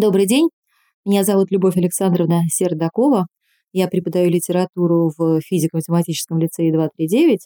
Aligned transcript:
Добрый 0.00 0.26
день. 0.26 0.48
Меня 1.04 1.24
зовут 1.24 1.50
Любовь 1.50 1.76
Александровна 1.76 2.44
Сердакова. 2.48 3.26
Я 3.74 3.86
преподаю 3.86 4.30
литературу 4.30 5.12
в 5.14 5.42
физико-математическом 5.42 6.38
лицее 6.38 6.72
239. 6.72 7.40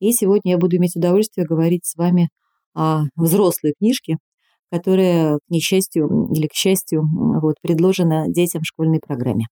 И 0.00 0.12
сегодня 0.12 0.52
я 0.52 0.58
буду 0.58 0.76
иметь 0.76 0.96
удовольствие 0.96 1.46
говорить 1.46 1.86
с 1.86 1.96
вами 1.96 2.28
о 2.74 3.04
взрослой 3.16 3.72
книжке, 3.78 4.18
которая, 4.70 5.36
к 5.36 5.40
несчастью 5.48 6.28
или 6.30 6.46
к 6.46 6.52
счастью, 6.52 7.04
вот, 7.40 7.54
предложена 7.62 8.26
детям 8.28 8.60
в 8.60 8.66
школьной 8.66 9.00
программе. 9.00 9.46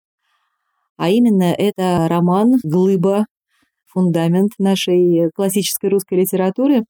А 0.98 1.10
именно, 1.10 1.54
это 1.56 2.08
роман 2.10 2.56
«Глыба. 2.64 3.28
Фундамент 3.94 4.54
нашей 4.58 5.30
классической 5.36 5.92
русской 5.92 6.16
литературы», 6.16 6.86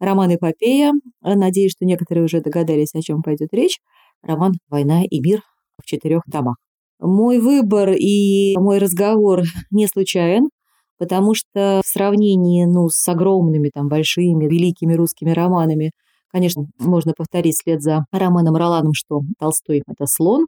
роман 0.00 0.34
«Эпопея». 0.34 0.92
Надеюсь, 1.22 1.72
что 1.72 1.86
некоторые 1.86 2.24
уже 2.24 2.42
догадались, 2.42 2.94
о 2.94 3.00
чем 3.00 3.22
пойдет 3.22 3.54
речь 3.54 3.78
роман 4.22 4.54
«Война 4.68 5.02
и 5.04 5.20
мир» 5.20 5.42
в 5.80 5.86
четырех 5.86 6.22
томах. 6.30 6.56
Мой 7.00 7.38
выбор 7.38 7.92
и 7.92 8.56
мой 8.56 8.78
разговор 8.78 9.42
не 9.70 9.86
случайен, 9.86 10.48
потому 10.98 11.34
что 11.34 11.80
в 11.84 11.88
сравнении 11.88 12.64
ну, 12.64 12.88
с 12.88 13.08
огромными, 13.08 13.70
там, 13.72 13.88
большими, 13.88 14.46
великими 14.46 14.94
русскими 14.94 15.30
романами, 15.30 15.92
конечно, 16.32 16.66
можно 16.78 17.12
повторить 17.16 17.58
след 17.62 17.82
за 17.82 18.04
романом 18.12 18.56
Роланом, 18.56 18.92
что 18.94 19.22
Толстой– 19.38 19.82
это 19.86 20.06
слон, 20.06 20.46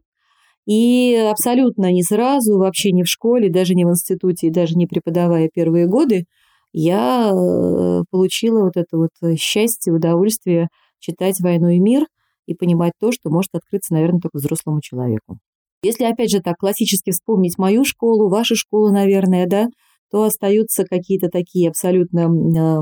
и 0.67 1.15
абсолютно 1.15 1.91
не 1.91 2.03
сразу, 2.03 2.57
вообще 2.57 2.91
не 2.91 3.03
в 3.03 3.07
школе, 3.07 3.49
даже 3.49 3.73
не 3.73 3.85
в 3.85 3.89
институте, 3.89 4.47
и 4.47 4.51
даже 4.51 4.75
не 4.75 4.85
преподавая 4.85 5.49
первые 5.51 5.87
годы, 5.87 6.25
я 6.73 7.31
э, 7.31 8.03
получила 8.11 8.63
вот 8.63 8.77
это 8.77 8.97
вот 8.97 9.09
счастье, 9.37 9.91
удовольствие 9.91 10.69
читать 10.99 11.39
«Войну 11.39 11.69
и 11.69 11.79
мир», 11.79 12.05
и 12.45 12.53
понимать 12.53 12.93
то, 12.99 13.11
что 13.11 13.29
может 13.29 13.49
открыться, 13.53 13.93
наверное, 13.93 14.19
только 14.21 14.37
взрослому 14.37 14.81
человеку. 14.81 15.39
Если, 15.83 16.03
опять 16.03 16.29
же, 16.29 16.41
так 16.41 16.57
классически 16.57 17.11
вспомнить 17.11 17.57
мою 17.57 17.83
школу, 17.83 18.29
вашу 18.29 18.55
школу, 18.55 18.91
наверное, 18.91 19.47
да, 19.47 19.67
то 20.11 20.23
остаются 20.23 20.83
какие-то 20.83 21.29
такие 21.29 21.69
абсолютно, 21.69 22.19
э, 22.19 22.81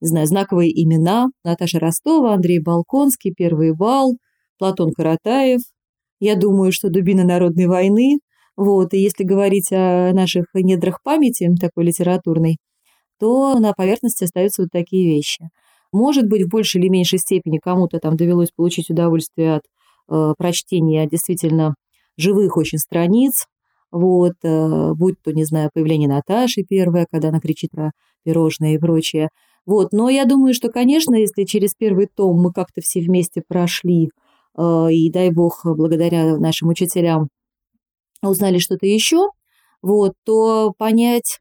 не 0.00 0.08
знаю, 0.08 0.26
знаковые 0.26 0.70
имена. 0.70 1.28
Наташа 1.44 1.80
Ростова, 1.80 2.34
Андрей 2.34 2.60
Балконский, 2.60 3.32
Первый 3.36 3.74
бал, 3.74 4.16
Платон 4.58 4.92
Каратаев. 4.92 5.60
Я 6.20 6.36
думаю, 6.36 6.72
что 6.72 6.90
Дубина 6.90 7.24
народной 7.24 7.66
войны. 7.66 8.18
Вот, 8.56 8.92
и 8.92 8.98
если 8.98 9.24
говорить 9.24 9.72
о 9.72 10.12
наших 10.12 10.46
недрах 10.54 11.00
памяти, 11.02 11.48
такой 11.60 11.84
литературной, 11.84 12.58
то 13.18 13.58
на 13.58 13.72
поверхности 13.72 14.24
остаются 14.24 14.62
вот 14.62 14.70
такие 14.72 15.08
вещи. 15.08 15.48
Может 15.92 16.28
быть, 16.28 16.42
в 16.44 16.50
большей 16.50 16.80
или 16.80 16.88
меньшей 16.88 17.18
степени 17.18 17.58
кому-то 17.58 17.98
там 17.98 18.16
довелось 18.16 18.50
получить 18.54 18.90
удовольствие 18.90 19.56
от 19.56 19.62
э, 20.10 20.34
прочтения 20.36 21.06
действительно 21.06 21.74
живых 22.16 22.56
очень 22.56 22.78
страниц, 22.78 23.46
вот, 23.90 24.34
э, 24.42 24.92
будь 24.94 25.16
то, 25.22 25.32
не 25.32 25.44
знаю, 25.44 25.70
появление 25.72 26.08
Наташи 26.08 26.62
первое, 26.62 27.06
когда 27.10 27.28
она 27.28 27.40
кричит 27.40 27.70
про 27.70 27.92
пирожное 28.24 28.74
и 28.74 28.78
прочее. 28.78 29.30
Вот, 29.66 29.92
но 29.92 30.08
я 30.08 30.24
думаю, 30.24 30.54
что, 30.54 30.70
конечно, 30.70 31.14
если 31.14 31.44
через 31.44 31.74
первый 31.74 32.06
том 32.14 32.40
мы 32.40 32.52
как-то 32.52 32.80
все 32.82 33.00
вместе 33.00 33.42
прошли, 33.46 34.10
э, 34.58 34.88
и, 34.92 35.10
дай 35.10 35.30
бог, 35.30 35.62
благодаря 35.64 36.36
нашим 36.38 36.68
учителям 36.68 37.28
узнали 38.22 38.58
что-то 38.58 38.86
еще, 38.86 39.28
вот, 39.82 40.12
то 40.24 40.72
понять 40.76 41.40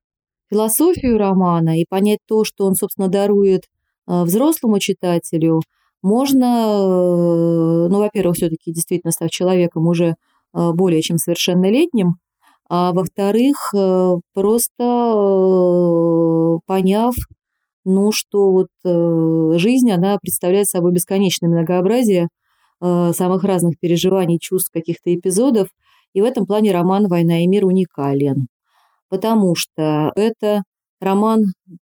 философию 0.49 1.17
романа 1.17 1.79
и 1.79 1.85
понять 1.89 2.19
то, 2.27 2.43
что 2.43 2.65
он, 2.65 2.75
собственно, 2.75 3.07
дарует 3.09 3.63
взрослому 4.07 4.79
читателю 4.79 5.61
можно, 6.01 6.45
э, 6.45 7.87
ну, 7.89 7.99
во-первых, 7.99 8.37
все-таки 8.37 8.71
действительно 8.71 9.11
став 9.11 9.29
человеком 9.29 9.87
уже 9.87 10.15
э, 10.53 10.71
более 10.73 11.01
чем 11.01 11.17
совершеннолетним, 11.17 12.15
а 12.69 12.91
во-вторых, 12.91 13.73
просто 14.33 14.83
поняв, 16.65 17.15
ну, 17.85 18.11
что 18.11 18.51
вот 18.51 18.67
жизнь, 19.57 19.89
она 19.89 20.17
представляет 20.21 20.67
собой 20.67 20.91
бесконечное 20.91 21.49
многообразие 21.49 22.27
самых 22.81 23.45
разных 23.45 23.79
переживаний, 23.79 24.37
чувств, 24.37 24.71
каких-то 24.73 25.15
эпизодов, 25.15 25.69
и 26.13 26.21
в 26.21 26.25
этом 26.25 26.45
плане 26.45 26.71
роман 26.73 27.07
«Война 27.07 27.43
и 27.43 27.47
мир» 27.47 27.65
уникален, 27.65 28.47
потому 29.09 29.55
что 29.55 30.11
это 30.15 30.63
роман, 30.99 31.53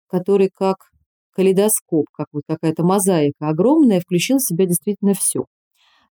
который 0.09 0.51
как 0.55 0.90
калейдоскоп, 1.35 2.07
как 2.13 2.27
вот 2.33 2.43
какая-то 2.49 2.85
мозаика 2.85 3.49
огромная, 3.49 4.01
включил 4.01 4.39
в 4.39 4.43
себя 4.43 4.67
действительно 4.67 5.15
все. 5.15 5.45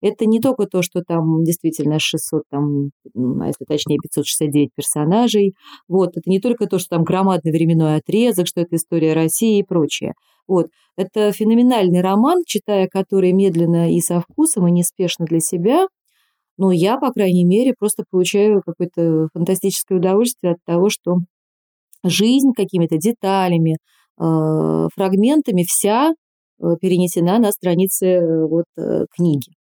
Это 0.01 0.27
не 0.27 0.41
только 0.41 0.67
то, 0.67 0.83
что 0.83 1.03
там 1.03 1.43
действительно 1.45 1.99
600, 1.99 2.43
там, 2.51 2.91
а 3.41 3.47
если 3.49 3.65
точнее 3.67 3.99
569 4.01 4.71
персонажей, 4.75 5.55
вот, 5.89 6.11
это 6.17 6.31
не 6.31 6.41
только 6.41 6.67
то, 6.67 6.79
что 6.79 6.91
там 6.91 7.05
громадный 7.05 7.51
временной 7.53 7.97
отрезок, 7.97 8.47
что 8.47 8.61
это 8.61 8.77
история 8.77 9.15
России 9.15 9.59
и 9.59 9.65
прочее. 9.65 10.13
Вот, 10.47 10.69
это 10.97 11.33
феноменальный 11.33 12.01
роман, 12.01 12.43
читая 12.47 12.89
который 12.89 13.33
медленно 13.33 13.93
и 13.93 14.01
со 14.01 14.21
вкусом, 14.21 14.69
и 14.69 14.71
неспешно 14.73 15.27
для 15.27 15.41
себя, 15.41 15.89
но 16.59 16.73
я, 16.73 16.99
по 16.99 17.13
крайней 17.13 17.45
мере, 17.45 17.75
просто 17.79 18.05
получаю 18.11 18.63
какое-то 18.67 19.29
фантастическое 19.33 19.99
удовольствие 19.99 20.55
от 20.55 20.59
того, 20.65 20.91
что 20.91 21.19
жизнь 22.05 22.53
какими-то 22.57 22.99
деталями, 22.99 23.79
фрагментами 24.19 25.65
вся 25.65 26.11
э, 26.11 26.65
перенесена 26.81 27.39
на 27.39 27.53
страницы 27.53 28.07
э, 28.07 28.47
вот, 28.47 28.65
книги. 29.15 29.53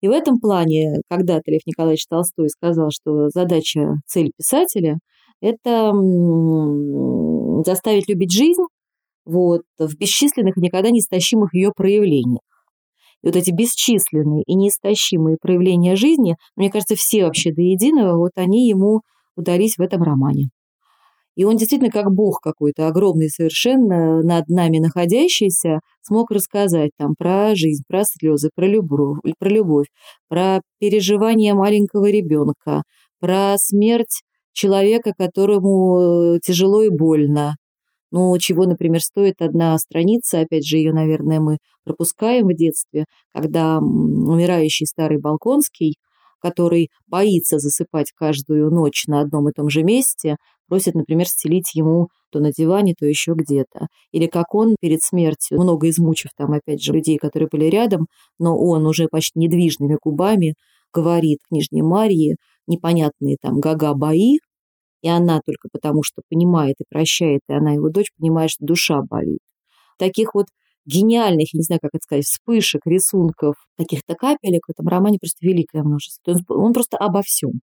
И 0.00 0.08
в 0.08 0.12
этом 0.12 0.38
плане 0.38 1.00
когда-то 1.08 1.50
Лев 1.50 1.62
Николаевич 1.66 2.06
Толстой 2.08 2.48
сказал, 2.48 2.90
что 2.90 3.28
задача, 3.28 3.94
цель 4.06 4.32
писателя– 4.36 4.98
это 5.40 5.92
заставить 7.64 8.08
любить 8.08 8.32
жизнь 8.32 8.62
вот, 9.24 9.62
в 9.78 9.96
бесчисленных 9.96 10.56
и 10.56 10.60
никогда 10.60 10.90
неистощимых 10.90 11.54
ее 11.54 11.72
проявлениях. 11.74 12.40
И 13.22 13.26
вот 13.26 13.36
эти 13.36 13.50
бесчисленные 13.50 14.42
и 14.46 14.54
неистощимые 14.54 15.36
проявления 15.40 15.96
жизни, 15.96 16.36
мне 16.56 16.70
кажется, 16.70 16.94
все 16.96 17.24
вообще 17.24 17.52
до 17.52 17.60
единого, 17.60 18.16
вот 18.16 18.32
они 18.36 18.68
ему 18.68 19.02
удались 19.36 19.76
в 19.76 19.82
этом 19.82 20.02
романе. 20.02 20.48
И 21.40 21.44
он 21.44 21.56
действительно 21.56 21.90
как 21.90 22.12
бог 22.12 22.40
какой-то, 22.42 22.86
огромный 22.86 23.30
совершенно, 23.30 24.20
над 24.22 24.48
нами 24.48 24.76
находящийся, 24.76 25.80
смог 26.02 26.30
рассказать 26.30 26.90
там 26.98 27.14
про 27.16 27.54
жизнь, 27.54 27.82
про 27.88 28.04
слезы, 28.04 28.50
про 28.54 28.66
любовь, 28.66 29.20
про, 29.38 29.48
любовь, 29.48 29.86
про 30.28 30.60
переживания 30.80 31.54
маленького 31.54 32.10
ребенка, 32.10 32.82
про 33.20 33.54
смерть 33.56 34.20
человека, 34.52 35.14
которому 35.16 36.34
э, 36.34 36.40
тяжело 36.44 36.82
и 36.82 36.90
больно. 36.90 37.56
Ну, 38.10 38.36
чего, 38.36 38.66
например, 38.66 39.00
стоит 39.00 39.36
одна 39.40 39.78
страница, 39.78 40.40
опять 40.40 40.66
же, 40.66 40.76
ее, 40.76 40.92
наверное, 40.92 41.40
мы 41.40 41.56
пропускаем 41.84 42.48
в 42.48 42.54
детстве, 42.54 43.06
когда 43.32 43.78
умирающий 43.78 44.84
старый 44.84 45.18
Балконский, 45.18 45.94
который 46.40 46.90
боится 47.06 47.58
засыпать 47.58 48.12
каждую 48.14 48.70
ночь 48.70 49.04
на 49.06 49.20
одном 49.20 49.48
и 49.48 49.52
том 49.52 49.70
же 49.70 49.82
месте, 49.82 50.36
просит, 50.70 50.94
например, 50.94 51.26
стелить 51.26 51.74
ему 51.74 52.08
то 52.30 52.38
на 52.38 52.52
диване, 52.52 52.94
то 52.98 53.04
еще 53.04 53.32
где-то. 53.34 53.88
Или 54.12 54.26
как 54.26 54.54
он 54.54 54.76
перед 54.80 55.02
смертью, 55.02 55.60
много 55.60 55.88
измучив 55.90 56.30
там, 56.36 56.52
опять 56.52 56.82
же, 56.82 56.92
людей, 56.92 57.18
которые 57.18 57.48
были 57.50 57.66
рядом, 57.66 58.06
но 58.38 58.56
он 58.56 58.86
уже 58.86 59.08
почти 59.08 59.38
недвижными 59.40 59.98
губами 60.02 60.54
говорит 60.94 61.38
княжне 61.48 61.82
Марии 61.82 62.36
непонятные 62.66 63.36
там 63.40 63.58
гага-бои, 63.58 64.38
и 65.02 65.08
она 65.08 65.40
только 65.44 65.68
потому, 65.72 66.02
что 66.02 66.22
понимает 66.30 66.76
и 66.78 66.84
прощает, 66.88 67.40
и 67.48 67.52
она 67.52 67.72
его 67.72 67.88
дочь 67.88 68.12
понимает, 68.16 68.50
что 68.50 68.64
душа 68.64 69.02
болит. 69.02 69.40
Таких 69.98 70.34
вот 70.34 70.46
гениальных, 70.86 71.52
я 71.52 71.58
не 71.58 71.64
знаю, 71.64 71.80
как 71.82 71.90
это 71.94 72.02
сказать, 72.02 72.24
вспышек, 72.24 72.82
рисунков, 72.86 73.54
каких-то 73.76 74.14
капелек 74.14 74.66
в 74.66 74.70
этом 74.70 74.86
романе 74.88 75.18
просто 75.20 75.44
великое 75.44 75.82
множество. 75.82 76.34
Он 76.48 76.72
просто 76.72 76.96
обо 76.96 77.22
всем. 77.22 77.60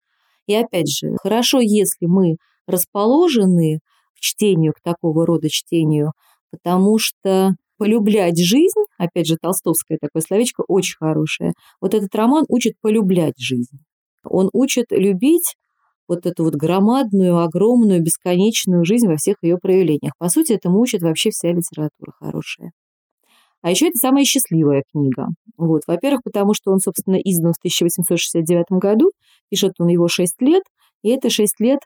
И 0.46 0.54
опять 0.54 0.88
же, 0.88 1.16
хорошо, 1.22 1.60
если 1.60 2.06
мы 2.06 2.36
расположены 2.66 3.80
к 4.16 4.20
чтению, 4.20 4.72
к 4.72 4.80
такого 4.82 5.26
рода 5.26 5.48
чтению, 5.48 6.12
потому 6.50 6.98
что 6.98 7.52
полюблять 7.78 8.38
жизнь, 8.38 8.84
опять 8.98 9.26
же, 9.26 9.36
толстовское 9.40 9.98
такое 10.00 10.22
словечко, 10.22 10.64
очень 10.66 10.96
хорошее. 10.98 11.52
Вот 11.80 11.94
этот 11.94 12.14
роман 12.14 12.44
учит 12.48 12.74
полюблять 12.80 13.38
жизнь. 13.38 13.78
Он 14.24 14.48
учит 14.52 14.86
любить 14.90 15.54
вот 16.08 16.24
эту 16.24 16.44
вот 16.44 16.54
громадную, 16.54 17.38
огромную, 17.38 18.02
бесконечную 18.02 18.84
жизнь 18.84 19.08
во 19.08 19.16
всех 19.16 19.36
ее 19.42 19.58
проявлениях. 19.58 20.12
По 20.18 20.28
сути, 20.28 20.52
этому 20.52 20.80
учит 20.80 21.02
вообще 21.02 21.30
вся 21.30 21.48
литература 21.48 22.12
хорошая. 22.18 22.72
А 23.62 23.70
еще 23.70 23.88
это 23.88 23.98
самая 23.98 24.24
счастливая 24.24 24.84
книга. 24.92 25.26
Вот. 25.56 25.82
Во-первых, 25.86 26.22
потому 26.22 26.54
что 26.54 26.70
он, 26.70 26.78
собственно, 26.78 27.16
издан 27.16 27.52
в 27.52 27.58
1869 27.58 28.66
году, 28.78 29.10
пишет 29.50 29.72
он 29.78 29.88
его 29.88 30.06
6 30.08 30.40
лет, 30.42 30.62
и 31.02 31.10
это 31.10 31.30
6 31.30 31.58
лет 31.60 31.80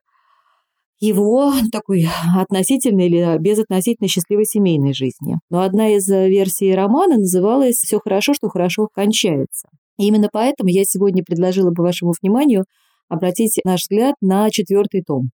его 1.01 1.53
такой 1.73 2.07
относительной 2.37 3.07
или 3.07 3.39
безотносительно 3.39 4.09
счастливой 4.09 4.45
семейной 4.45 4.93
жизни. 4.93 5.37
Но 5.51 5.63
одна 5.63 5.89
из 5.89 6.07
версий 6.09 6.75
романа 6.75 7.17
называлась 7.17 7.77
«Все 7.77 7.99
хорошо, 7.99 8.35
что 8.35 8.49
хорошо 8.49 8.89
кончается». 8.93 9.69
И 9.99 10.07
именно 10.07 10.29
поэтому 10.33 10.69
я 10.71 10.85
сегодня 10.85 11.25
предложила 11.25 11.71
бы 11.71 11.83
вашему 11.83 12.13
вниманию 12.21 12.65
обратить 13.09 13.59
наш 13.65 13.83
взгляд 13.83 14.15
на 14.21 14.51
четвертый 14.51 15.03
том. 15.03 15.31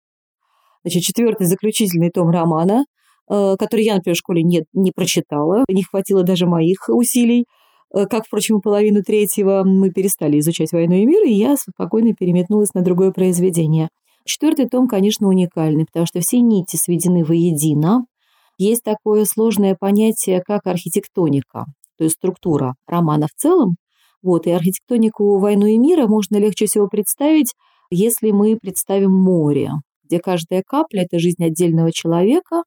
Значит, 0.82 1.02
четвертый 1.02 1.46
заключительный 1.46 2.10
том 2.10 2.30
романа, 2.30 2.84
э, 3.30 3.56
который 3.58 3.84
я, 3.84 3.96
например, 3.96 4.14
в 4.14 4.18
школе 4.18 4.42
не, 4.42 4.64
не 4.72 4.92
прочитала, 4.92 5.64
не 5.68 5.82
хватило 5.82 6.22
даже 6.22 6.46
моих 6.46 6.88
усилий. 6.88 7.44
Э, 7.94 8.06
как, 8.06 8.26
впрочем, 8.26 8.60
половину 8.60 9.02
третьего 9.02 9.62
мы 9.64 9.90
перестали 9.90 10.38
изучать 10.38 10.72
«Войну 10.72 10.94
и 10.94 11.06
мир», 11.06 11.24
и 11.24 11.32
я 11.32 11.56
спокойно 11.56 12.14
переметнулась 12.14 12.72
на 12.74 12.82
другое 12.82 13.12
произведение. 13.12 13.88
Четвертый 14.26 14.68
том, 14.68 14.88
конечно, 14.88 15.28
уникальный, 15.28 15.86
потому 15.86 16.04
что 16.04 16.20
все 16.20 16.40
нити 16.40 16.74
сведены 16.74 17.24
воедино. 17.24 18.06
Есть 18.58 18.82
такое 18.82 19.24
сложное 19.24 19.76
понятие, 19.78 20.42
как 20.44 20.66
архитектоника, 20.66 21.66
то 21.96 22.04
есть 22.04 22.16
структура 22.16 22.74
романа 22.88 23.28
в 23.28 23.40
целом. 23.40 23.76
Вот, 24.22 24.48
и 24.48 24.50
архитектонику 24.50 25.38
«Войну 25.38 25.66
и 25.66 25.78
мира» 25.78 26.08
можно 26.08 26.38
легче 26.38 26.66
всего 26.66 26.88
представить, 26.88 27.54
если 27.90 28.32
мы 28.32 28.58
представим 28.60 29.12
море, 29.12 29.70
где 30.02 30.18
каждая 30.18 30.64
капля– 30.66 31.02
это 31.04 31.20
жизнь 31.20 31.44
отдельного 31.44 31.92
человека, 31.92 32.64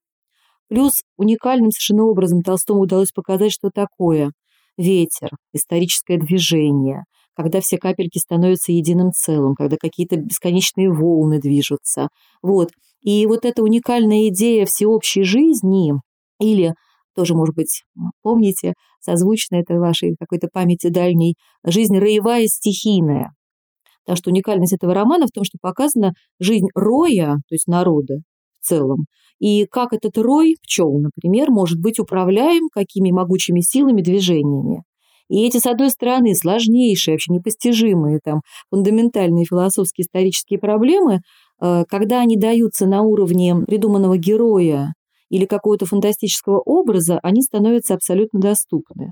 плюс 0.69 1.01
уникальным 1.17 1.71
совершенно 1.71 2.05
образом 2.05 2.41
Толстому 2.41 2.81
удалось 2.81 3.11
показать, 3.11 3.51
что 3.51 3.69
такое 3.69 4.31
ветер, 4.77 5.31
историческое 5.51 6.17
движение, 6.17 7.03
когда 7.35 7.61
все 7.61 7.77
капельки 7.77 8.17
становятся 8.17 8.71
единым 8.71 9.11
целым, 9.11 9.55
когда 9.55 9.77
какие-то 9.79 10.17
бесконечные 10.17 10.91
волны 10.91 11.39
движутся. 11.39 12.09
Вот. 12.41 12.69
И 13.01 13.25
вот 13.25 13.45
эта 13.45 13.63
уникальная 13.63 14.27
идея 14.27 14.65
всеобщей 14.65 15.23
жизни, 15.23 15.93
или 16.39 16.73
тоже, 17.15 17.35
может 17.35 17.55
быть, 17.55 17.83
помните, 18.21 18.73
созвучно 19.01 19.57
это 19.57 19.75
вашей 19.75 20.15
какой-то 20.19 20.47
памяти 20.51 20.87
дальней, 20.87 21.35
жизнь 21.65 21.97
роевая 21.97 22.47
стихийная. 22.47 23.31
Потому 24.05 24.17
что 24.17 24.29
уникальность 24.31 24.73
этого 24.73 24.93
романа 24.93 25.27
в 25.27 25.31
том, 25.31 25.43
что 25.43 25.57
показана 25.61 26.13
жизнь 26.39 26.67
роя, 26.73 27.35
то 27.47 27.55
есть 27.55 27.67
народа 27.67 28.21
в 28.59 28.67
целом, 28.67 29.05
и 29.39 29.65
как 29.65 29.93
этот 29.93 30.17
рой 30.17 30.55
пчел, 30.63 30.99
например, 30.99 31.49
может 31.49 31.79
быть 31.79 31.99
управляем 31.99 32.69
какими 32.71 33.11
могучими 33.11 33.61
силами, 33.61 34.01
движениями. 34.01 34.83
И 35.29 35.45
эти, 35.45 35.57
с 35.57 35.65
одной 35.67 35.89
стороны, 35.91 36.35
сложнейшие, 36.35 37.13
вообще 37.15 37.33
непостижимые, 37.33 38.19
там, 38.23 38.41
фундаментальные 38.71 39.45
философские 39.45 40.05
исторические 40.05 40.59
проблемы, 40.59 41.21
э, 41.61 41.83
когда 41.87 42.21
они 42.21 42.35
даются 42.37 42.87
на 42.87 43.01
уровне 43.03 43.55
придуманного 43.67 44.17
героя 44.17 44.93
или 45.29 45.45
какого-то 45.45 45.85
фантастического 45.85 46.59
образа, 46.59 47.19
они 47.23 47.41
становятся 47.43 47.93
абсолютно 47.93 48.39
доступны. 48.39 49.11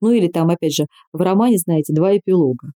Ну 0.00 0.10
или 0.10 0.28
там, 0.28 0.50
опять 0.50 0.74
же, 0.74 0.86
в 1.12 1.20
романе, 1.20 1.58
знаете, 1.58 1.94
два 1.94 2.16
эпилога. 2.16 2.72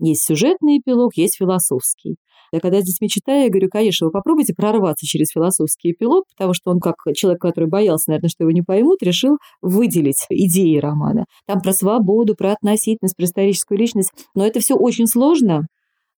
Есть 0.00 0.22
сюжетный 0.24 0.78
эпилог, 0.78 1.16
есть 1.16 1.36
философский. 1.36 2.16
Я 2.52 2.60
когда 2.60 2.82
с 2.82 2.84
детьми 2.84 3.08
читаю, 3.08 3.44
я 3.44 3.48
говорю, 3.48 3.68
конечно, 3.70 4.06
вы 4.06 4.10
попробуйте 4.10 4.52
прорваться 4.52 5.06
через 5.06 5.30
философский 5.30 5.92
эпилог, 5.92 6.24
потому 6.36 6.52
что 6.52 6.70
он, 6.70 6.80
как 6.80 6.96
человек, 7.14 7.40
который 7.40 7.68
боялся, 7.68 8.10
наверное, 8.10 8.28
что 8.28 8.44
его 8.44 8.50
не 8.50 8.60
поймут, 8.60 9.02
решил 9.02 9.38
выделить 9.62 10.26
идеи 10.28 10.76
романа. 10.76 11.24
Там 11.46 11.62
про 11.62 11.72
свободу, 11.72 12.34
про 12.34 12.52
относительность, 12.52 13.16
про 13.16 13.24
историческую 13.24 13.78
личность. 13.78 14.12
Но 14.34 14.46
это 14.46 14.60
все 14.60 14.74
очень 14.74 15.06
сложно 15.06 15.66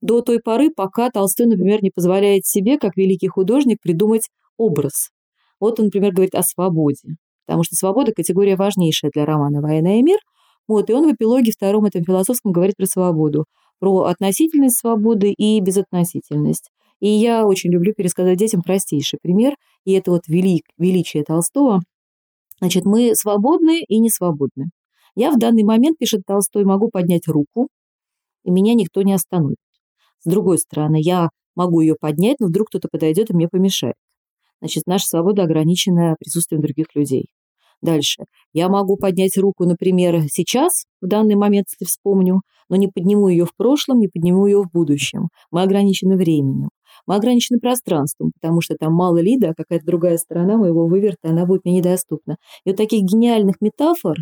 до 0.00 0.22
той 0.22 0.40
поры, 0.40 0.70
пока 0.70 1.08
Толстой, 1.08 1.46
например, 1.46 1.82
не 1.82 1.90
позволяет 1.90 2.44
себе, 2.46 2.78
как 2.78 2.96
великий 2.96 3.28
художник, 3.28 3.78
придумать 3.80 4.28
образ. 4.58 5.10
Вот 5.60 5.78
он, 5.78 5.86
например, 5.86 6.12
говорит 6.12 6.34
о 6.34 6.42
свободе. 6.42 7.16
Потому 7.46 7.62
что 7.62 7.76
свобода– 7.76 8.12
категория 8.16 8.56
важнейшая 8.56 9.10
для 9.14 9.24
романа 9.24 9.60
«Война 9.60 9.98
и 9.98 10.02
мир». 10.02 10.18
Вот, 10.66 10.90
и 10.90 10.94
он 10.94 11.08
в 11.08 11.14
эпилоге 11.14 11.52
втором 11.52 11.84
этом 11.84 12.02
философском 12.04 12.52
говорит 12.52 12.76
про 12.76 12.86
свободу 12.86 13.44
про 13.78 14.04
относительность 14.04 14.78
свободы 14.78 15.32
и 15.32 15.60
безотносительность. 15.60 16.70
И 17.00 17.08
я 17.08 17.46
очень 17.46 17.70
люблю 17.70 17.92
пересказать 17.92 18.38
детям 18.38 18.62
простейший 18.62 19.18
пример, 19.20 19.54
и 19.84 19.92
это 19.92 20.10
вот 20.10 20.22
велик, 20.26 20.64
величие 20.78 21.24
Толстого. 21.24 21.82
Значит, 22.60 22.84
мы 22.84 23.14
свободны 23.14 23.82
и 23.82 23.98
не 23.98 24.10
свободны. 24.10 24.70
Я 25.16 25.30
в 25.30 25.38
данный 25.38 25.64
момент, 25.64 25.98
пишет 25.98 26.22
Толстой, 26.26 26.64
могу 26.64 26.88
поднять 26.88 27.28
руку, 27.28 27.68
и 28.44 28.50
меня 28.50 28.74
никто 28.74 29.02
не 29.02 29.12
остановит. 29.12 29.58
С 30.20 30.30
другой 30.30 30.58
стороны, 30.58 30.98
я 31.00 31.28
могу 31.54 31.80
ее 31.80 31.96
поднять, 31.98 32.40
но 32.40 32.46
вдруг 32.46 32.68
кто-то 32.68 32.88
подойдет 32.90 33.30
и 33.30 33.34
мне 33.34 33.48
помешает. 33.48 33.96
Значит, 34.60 34.84
наша 34.86 35.06
свобода 35.06 35.42
ограничена 35.42 36.16
присутствием 36.18 36.62
других 36.62 36.86
людей. 36.94 37.26
Дальше. 37.84 38.24
Я 38.54 38.70
могу 38.70 38.96
поднять 38.96 39.36
руку, 39.36 39.66
например, 39.66 40.22
сейчас, 40.30 40.86
в 41.02 41.06
данный 41.06 41.34
момент, 41.34 41.66
если 41.70 41.84
вспомню, 41.84 42.40
но 42.70 42.76
не 42.76 42.88
подниму 42.88 43.28
ее 43.28 43.44
в 43.44 43.54
прошлом, 43.54 43.98
не 43.98 44.08
подниму 44.08 44.46
ее 44.46 44.62
в 44.62 44.70
будущем. 44.72 45.28
Мы 45.50 45.60
ограничены 45.62 46.16
временем. 46.16 46.70
Мы 47.06 47.16
ограничены 47.16 47.60
пространством, 47.60 48.32
потому 48.40 48.62
что 48.62 48.74
там 48.80 48.94
мало 48.94 49.18
ли, 49.18 49.36
да, 49.38 49.52
какая-то 49.54 49.84
другая 49.84 50.16
сторона 50.16 50.56
моего 50.56 50.86
выверта, 50.86 51.28
она 51.28 51.44
будет 51.44 51.66
мне 51.66 51.74
недоступна. 51.80 52.36
И 52.64 52.70
вот 52.70 52.78
таких 52.78 53.02
гениальных 53.02 53.56
метафор 53.60 54.16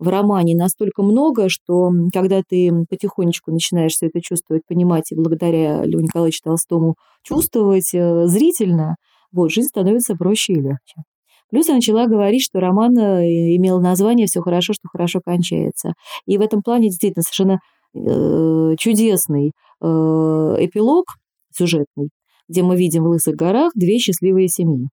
в 0.00 0.08
романе 0.08 0.56
настолько 0.56 1.04
много, 1.04 1.48
что 1.48 1.92
когда 2.12 2.42
ты 2.48 2.72
потихонечку 2.88 3.52
начинаешь 3.52 3.92
все 3.92 4.06
это 4.06 4.20
чувствовать, 4.20 4.62
понимать 4.66 5.12
и 5.12 5.14
благодаря 5.14 5.84
Льву 5.84 6.00
Николаевичу 6.00 6.40
Толстому 6.42 6.96
чувствовать 7.22 7.94
э, 7.94 8.26
зрительно, 8.26 8.96
вот, 9.32 9.52
жизнь 9.52 9.68
становится 9.68 10.16
проще 10.16 10.54
и 10.54 10.60
легче. 10.60 11.02
Плюс 11.50 11.68
я 11.68 11.74
начала 11.74 12.06
говорить, 12.06 12.42
что 12.42 12.60
роман 12.60 12.96
э, 12.96 13.56
имел 13.56 13.80
название 13.80 14.26
«Все 14.26 14.40
хорошо, 14.40 14.72
что 14.72 14.88
хорошо 14.88 15.20
кончается». 15.24 15.94
И 16.26 16.38
в 16.38 16.40
этом 16.40 16.62
плане 16.62 16.88
действительно 16.88 17.22
совершенно 17.22 17.60
э, 17.94 18.76
чудесный 18.78 19.52
э, 19.80 19.86
эпилог 19.86 21.06
сюжетный, 21.52 22.10
где 22.48 22.62
мы 22.62 22.76
видим 22.76 23.04
в 23.04 23.08
Лысых 23.08 23.34
горах 23.34 23.72
две 23.74 23.98
счастливые 23.98 24.48
семьи. 24.48 24.88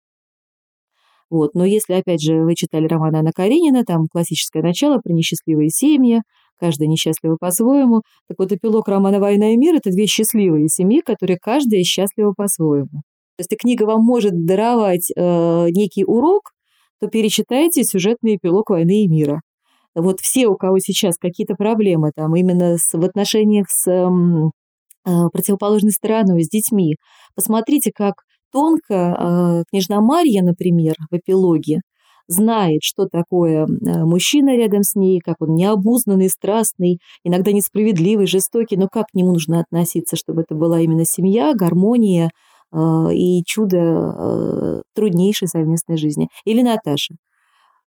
Вот. 1.28 1.54
Но 1.54 1.64
если, 1.64 1.94
опять 1.94 2.22
же, 2.22 2.44
вы 2.44 2.54
читали 2.54 2.86
роман 2.86 3.16
Анна 3.16 3.32
Каренина, 3.34 3.84
там 3.84 4.06
классическое 4.06 4.62
начало 4.62 4.98
про 4.98 5.12
несчастливые 5.12 5.70
семьи, 5.70 6.22
каждая 6.58 6.88
несчастлива 6.88 7.36
по-своему. 7.38 8.02
Так 8.28 8.38
вот, 8.38 8.52
эпилог 8.52 8.88
романа 8.88 9.18
«Война 9.18 9.52
и 9.52 9.56
мир»— 9.56 9.74
это 9.76 9.90
две 9.90 10.06
счастливые 10.06 10.68
семьи, 10.68 11.00
которые 11.00 11.38
каждая 11.38 11.82
счастлива 11.82 12.32
по-своему. 12.36 13.02
Если 13.38 13.56
книга 13.56 13.84
вам 13.84 14.02
может 14.02 14.46
даровать 14.46 15.10
э, 15.14 15.66
некий 15.70 16.04
урок, 16.04 16.52
то 17.00 17.08
перечитайте 17.08 17.84
сюжетный 17.84 18.36
эпилог 18.36 18.70
«Войны 18.70 19.04
и 19.04 19.08
мира». 19.08 19.42
Вот 19.94 20.20
все, 20.20 20.46
у 20.46 20.56
кого 20.56 20.78
сейчас 20.78 21.16
какие-то 21.18 21.54
проблемы 21.54 22.12
там 22.14 22.34
именно 22.36 22.76
с, 22.78 22.92
в 22.92 23.02
отношениях 23.04 23.66
с 23.68 23.90
эм, 23.90 24.52
э, 25.06 25.10
противоположной 25.32 25.92
стороной, 25.92 26.44
с 26.44 26.48
детьми, 26.48 26.96
посмотрите, 27.34 27.92
как 27.94 28.14
тонко 28.52 28.94
э, 28.94 29.64
княжна 29.70 30.00
Марья, 30.00 30.42
например, 30.42 30.94
в 31.10 31.16
эпилоге, 31.16 31.80
знает, 32.28 32.80
что 32.82 33.06
такое 33.06 33.66
э, 33.66 34.04
мужчина 34.04 34.56
рядом 34.56 34.82
с 34.82 34.94
ней, 34.94 35.20
как 35.20 35.36
он 35.40 35.54
необузнанный, 35.54 36.28
страстный, 36.28 36.98
иногда 37.24 37.52
несправедливый, 37.52 38.26
жестокий, 38.26 38.76
но 38.76 38.88
как 38.88 39.06
к 39.08 39.14
нему 39.14 39.32
нужно 39.32 39.60
относиться, 39.60 40.16
чтобы 40.16 40.42
это 40.42 40.54
была 40.54 40.80
именно 40.80 41.04
семья, 41.04 41.54
гармония, 41.54 42.30
и 42.74 43.42
чудо 43.46 43.78
э, 43.78 44.82
труднейшей 44.94 45.48
совместной 45.48 45.96
жизни. 45.96 46.28
Или 46.44 46.62
Наташа. 46.62 47.14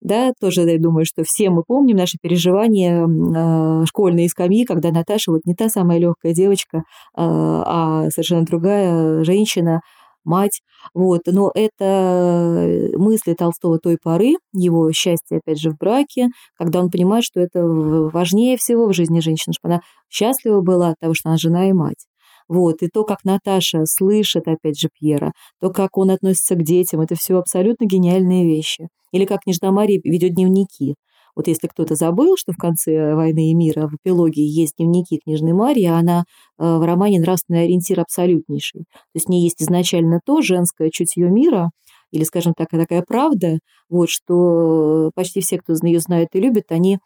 Да, 0.02 0.34
тоже 0.40 0.64
я 0.64 0.80
думаю, 0.80 1.06
что 1.06 1.24
все 1.24 1.50
мы 1.50 1.64
помним 1.66 1.96
наши 1.98 2.18
переживания 2.22 3.08
э, 3.08 3.86
школьные 3.86 4.30
скамьи, 4.30 4.66
когда 4.66 4.92
Наташа 4.92 5.32
вот 5.32 5.42
не 5.46 5.56
та 5.56 5.70
самая 5.70 5.98
легкая 6.00 6.34
девочка, 6.34 6.84
а 7.16 8.10
совершенно 8.10 8.46
другая 8.46 9.24
женщина, 9.24 9.82
мать. 10.26 10.62
Вот. 10.94 11.22
Но 11.28 11.52
это 11.54 12.92
мысли 12.98 13.34
Толстого 13.34 13.80
той 13.80 13.98
поры, 14.02 14.34
его 14.54 14.92
счастье, 14.92 15.38
опять 15.38 15.60
же, 15.60 15.72
в 15.72 15.78
браке, 15.78 16.28
когда 16.58 16.82
он 16.82 16.90
понимает, 16.90 17.24
что 17.24 17.40
это 17.40 17.66
важнее 17.66 18.58
всего 18.58 18.88
в 18.88 18.94
жизни 18.94 19.20
женщины, 19.20 19.54
чтобы 19.54 19.76
она 19.76 19.82
счастлива 20.10 20.62
была 20.62 20.90
от 20.90 20.96
того, 21.00 21.14
что 21.14 21.30
она 21.30 21.38
жена 21.38 21.70
и 21.70 21.74
мать. 21.74 22.08
Вот, 22.54 22.84
и 22.84 22.88
то, 22.88 23.04
как 23.04 23.24
Наташа 23.24 23.86
слышит, 23.88 24.48
опять 24.48 24.80
же, 24.80 24.88
Пьера, 24.94 25.32
то, 25.60 25.72
как 25.72 25.98
он 25.98 26.12
относится 26.12 26.54
к 26.54 26.62
детям, 26.62 27.02
это 27.02 27.16
все 27.16 27.40
абсолютно 27.40 27.86
гениальные 27.86 28.46
вещи. 28.46 28.90
Или 29.12 29.26
как 29.26 29.48
Нежна 29.48 29.72
Мария 29.72 30.00
ведет 30.04 30.36
дневники. 30.36 30.94
Вот 31.36 31.48
если 31.48 31.66
кто-то 31.66 31.96
забыл, 31.96 32.36
что 32.38 32.52
в 32.52 32.58
конце 32.58 33.16
«Войны 33.16 33.50
и 33.50 33.56
мира» 33.56 33.88
в 33.88 33.96
эпилоге 33.96 34.46
есть 34.46 34.76
дневники 34.78 35.20
княжны 35.24 35.56
Марии, 35.56 35.86
а 35.86 35.98
она 35.98 36.26
э, 36.60 36.78
в 36.78 36.86
романе 36.86 37.20
«Нравственный 37.22 37.64
ориентир» 37.64 38.00
абсолютнейший. 38.02 38.82
То 38.82 39.16
есть 39.16 39.26
в 39.26 39.30
ней 39.30 39.42
есть 39.42 39.60
изначально 39.60 40.20
то 40.24 40.44
женское 40.44 40.92
чутье 40.92 41.32
мира, 41.32 41.72
или, 42.12 42.24
скажем 42.24 42.54
так, 42.56 42.68
такая 42.70 43.02
правда, 43.02 43.58
вот, 43.90 44.12
что 44.12 45.10
почти 45.16 45.42
все, 45.42 45.58
кто 45.58 45.74
ее 45.82 46.00
знает 46.02 46.28
и 46.34 46.40
любит, 46.40 46.66
они 46.70 47.00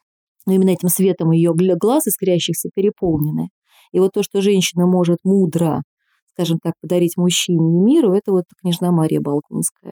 ну, 0.46 0.56
именно 0.56 0.72
этим 0.72 0.90
светом 0.90 1.32
ее 1.32 1.54
глаз 1.54 2.08
искрящихся 2.08 2.70
переполнены. 2.76 3.48
И 3.92 4.00
вот 4.00 4.12
то, 4.14 4.24
что 4.24 4.42
женщина 4.42 4.86
может 4.86 5.20
мудро, 5.24 5.84
скажем 6.34 6.60
так, 6.62 6.74
подарить 6.82 7.18
мужчине 7.18 7.58
и 7.58 7.84
миру, 7.84 8.14
это 8.14 8.32
вот 8.32 8.46
княжна 8.62 8.92
Мария 8.92 9.22
Балкунская. 9.22 9.92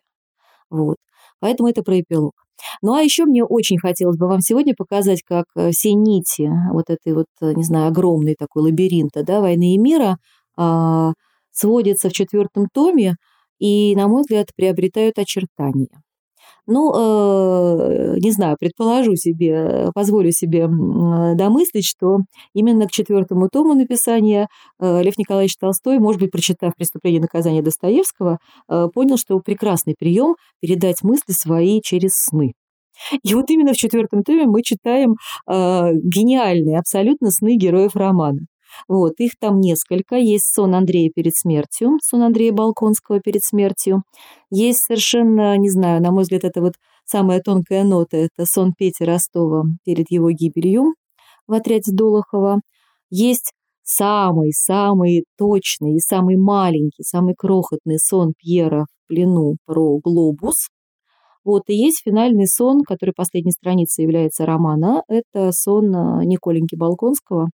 Вот. 0.69 0.97
Поэтому 1.39 1.69
это 1.69 1.83
про 1.83 1.99
эпилог. 1.99 2.33
Ну 2.81 2.93
а 2.93 3.01
еще 3.01 3.25
мне 3.25 3.43
очень 3.43 3.77
хотелось 3.79 4.17
бы 4.17 4.27
вам 4.27 4.41
сегодня 4.41 4.73
показать, 4.75 5.21
как 5.23 5.45
э, 5.55 5.71
все 5.71 5.93
нити 5.93 6.49
вот 6.71 6.89
этой 6.89 7.13
вот, 7.13 7.27
э, 7.41 7.53
не 7.53 7.63
знаю, 7.63 7.87
огромной 7.89 8.35
такой 8.35 8.63
лабиринта, 8.63 9.23
да, 9.23 9.41
войны 9.41 9.75
и 9.75 9.77
мира 9.77 10.17
а, 10.57 11.13
сводятся 11.51 12.09
в 12.09 12.13
четвертом 12.13 12.67
томе 12.73 13.15
и, 13.59 13.95
на 13.95 14.07
мой 14.07 14.21
взгляд, 14.21 14.47
приобретают 14.55 15.19
очертания. 15.19 16.01
Ну, 16.67 16.91
э, 16.95 18.15
не 18.19 18.31
знаю, 18.31 18.57
предположу 18.60 19.15
себе, 19.15 19.89
позволю 19.93 20.31
себе 20.31 20.67
домыслить, 21.36 21.86
что 21.86 22.19
именно 22.53 22.88
к 22.88 22.91
четвертому 22.91 23.50
тому 23.50 23.74
написания 23.74 24.48
э, 24.79 25.03
Лев 25.03 25.17
Николаевич 25.17 25.57
Толстой, 25.57 26.00
может 26.00 26.22
быть, 26.22 26.31
прочитав 26.31 26.74
«Преступление 26.75 27.19
и 27.19 27.22
наказание» 27.22 27.62
Достоевского, 27.62 28.39
э, 28.69 28.88
понял, 28.93 29.17
что 29.17 29.39
прекрасный 29.39 29.95
прием 29.98 30.36
передать 30.62 31.03
мысли 31.03 31.34
свои 31.34 31.81
через 31.81 32.15
сны. 32.15 32.53
И 33.24 33.34
вот 33.36 33.50
именно 33.50 33.74
в 33.74 33.77
четвертом 33.77 34.24
томе 34.24 34.45
мы 34.45 34.63
читаем 34.63 35.15
э, 35.48 35.91
гениальные 35.93 36.79
абсолютно 36.79 37.31
сны 37.31 37.57
героев 37.57 37.95
романа. 37.95 38.39
Вот, 38.88 39.13
их 39.20 39.34
там 39.39 39.60
несколько. 39.60 40.15
Есть 40.15 40.53
сон 40.53 40.75
Андрея 40.75 41.10
перед 41.13 41.36
смертью, 41.36 41.98
сон 42.01 42.24
Андрея 42.24 42.53
Балконского 42.53 43.20
перед 43.20 43.44
смертью. 43.44 44.03
Есть 44.51 44.82
совершенно, 44.86 45.58
не 45.58 45.70
знаю, 45.70 46.01
на 46.01 46.12
мой 46.12 46.24
взгляд, 46.24 46.44
это 46.44 46.62
вот 46.62 46.74
самая 47.05 47.41
тонкая 47.41 47.84
нота, 47.84 48.17
это 48.17 48.46
сон 48.46 48.74
Пети 48.74 49.03
Ростова 49.03 49.65
перед 49.86 50.12
его 50.12 50.32
гибелью 50.32 50.96
в 51.48 51.53
отряде 51.53 51.91
Долохова. 51.91 52.62
Есть 53.10 53.53
самый-самый 53.84 55.25
точный 55.38 55.96
и 55.96 56.00
самый 56.00 56.38
маленький, 56.38 57.03
самый 57.03 57.36
крохотный 57.36 58.00
сон 58.00 58.34
Пьера 58.38 58.86
в 58.86 59.08
плену 59.08 59.58
про 59.65 60.00
глобус. 60.00 60.70
Вот, 61.44 61.63
и 61.67 61.75
есть 61.75 62.01
финальный 62.03 62.48
сон, 62.48 62.82
который 62.84 63.13
последней 63.15 63.51
страницей 63.51 64.03
является 64.03 64.48
романа. 64.48 65.03
Это 65.08 65.51
сон 65.51 65.96
э, 65.96 66.25
Николеньки 66.25 66.75
Балконского, 66.75 67.50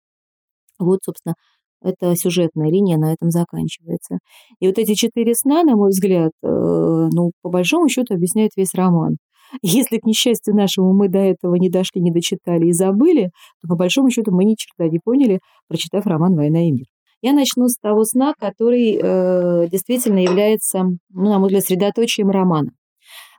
вот, 0.81 0.99
собственно, 1.03 1.35
эта 1.83 2.15
сюжетная 2.15 2.69
линия 2.69 2.97
на 2.97 3.13
этом 3.13 3.31
заканчивается. 3.31 4.19
И 4.59 4.67
вот 4.67 4.77
эти 4.77 4.93
четыре 4.93 5.33
сна, 5.33 5.63
на 5.63 5.75
мой 5.75 5.89
взгляд, 5.89 6.31
э, 6.43 6.47
ну, 6.47 7.31
по 7.41 7.49
большому 7.49 7.89
счету 7.89 8.13
объясняют 8.13 8.51
весь 8.55 8.73
роман. 8.75 9.17
Если, 9.61 9.97
к 9.97 10.05
несчастью 10.05 10.55
нашему, 10.55 10.93
мы 10.93 11.09
до 11.09 11.19
этого 11.19 11.55
не 11.55 11.69
дошли, 11.69 12.01
не 12.01 12.11
дочитали 12.11 12.67
и 12.67 12.71
забыли, 12.71 13.31
то 13.61 13.67
по 13.67 13.75
большому 13.75 14.11
счету 14.11 14.31
мы 14.31 14.45
ни 14.45 14.55
черта 14.55 14.87
не 14.89 14.99
поняли, 14.99 15.39
прочитав 15.67 16.05
роман 16.05 16.35
«Война 16.35 16.67
и 16.67 16.71
мир». 16.71 16.85
Я 17.23 17.33
начну 17.33 17.67
с 17.67 17.77
того 17.77 18.03
сна, 18.03 18.33
который 18.39 18.95
э, 18.95 19.67
действительно 19.69 20.19
является, 20.19 20.83
ну, 21.09 21.29
на 21.29 21.39
мой 21.39 21.49
взгляд, 21.49 21.63
средоточием 21.65 22.29
романа. 22.29 22.71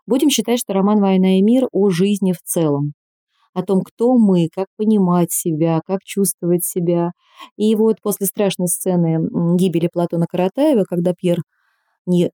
Будем 0.07 0.31
считать, 0.31 0.59
что 0.59 0.73
роман 0.73 1.01
«Война 1.01 1.39
и 1.39 1.43
мир» 1.43 1.69
о 1.73 1.91
жизни 1.91 2.33
в 2.33 2.41
целом 2.45 2.93
о 3.55 3.63
том, 3.63 3.83
кто 3.83 4.17
мы, 4.17 4.49
как 4.55 4.67
понимать 4.77 5.33
себя, 5.33 5.81
как 5.87 6.01
чувствовать 6.05 6.65
себя. 6.65 7.13
И 7.57 7.75
вот 7.75 7.97
после 8.03 8.27
страшной 8.27 8.69
сцены 8.69 9.19
гибели 9.57 9.89
Платона 9.93 10.27
Каратаева, 10.29 10.85
когда 10.89 11.13
Пьер 11.15 11.39
не 12.07 12.31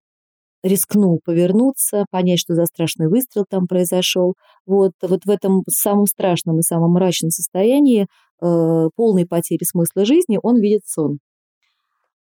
рискнул 0.63 1.21
повернуться, 1.25 2.05
понять, 2.11 2.41
что 2.41 2.55
за 2.55 2.67
страшный 2.67 3.09
выстрел 3.09 3.45
там 3.49 3.67
произошел. 3.67 4.35
Вот, 4.67 4.93
вот 5.03 5.25
в 5.25 5.31
этом 5.31 5.63
самом 5.69 6.07
страшном 6.07 6.59
и 6.59 6.63
самом 6.63 6.93
мрачном 6.93 7.31
состоянии, 7.31 8.07
э, 8.43 8.89
полной 8.97 9.27
потери 9.27 9.65
смысла 9.65 10.05
жизни, 10.05 10.39
он 10.43 10.61
видит 10.61 10.87
сон. 10.87 11.19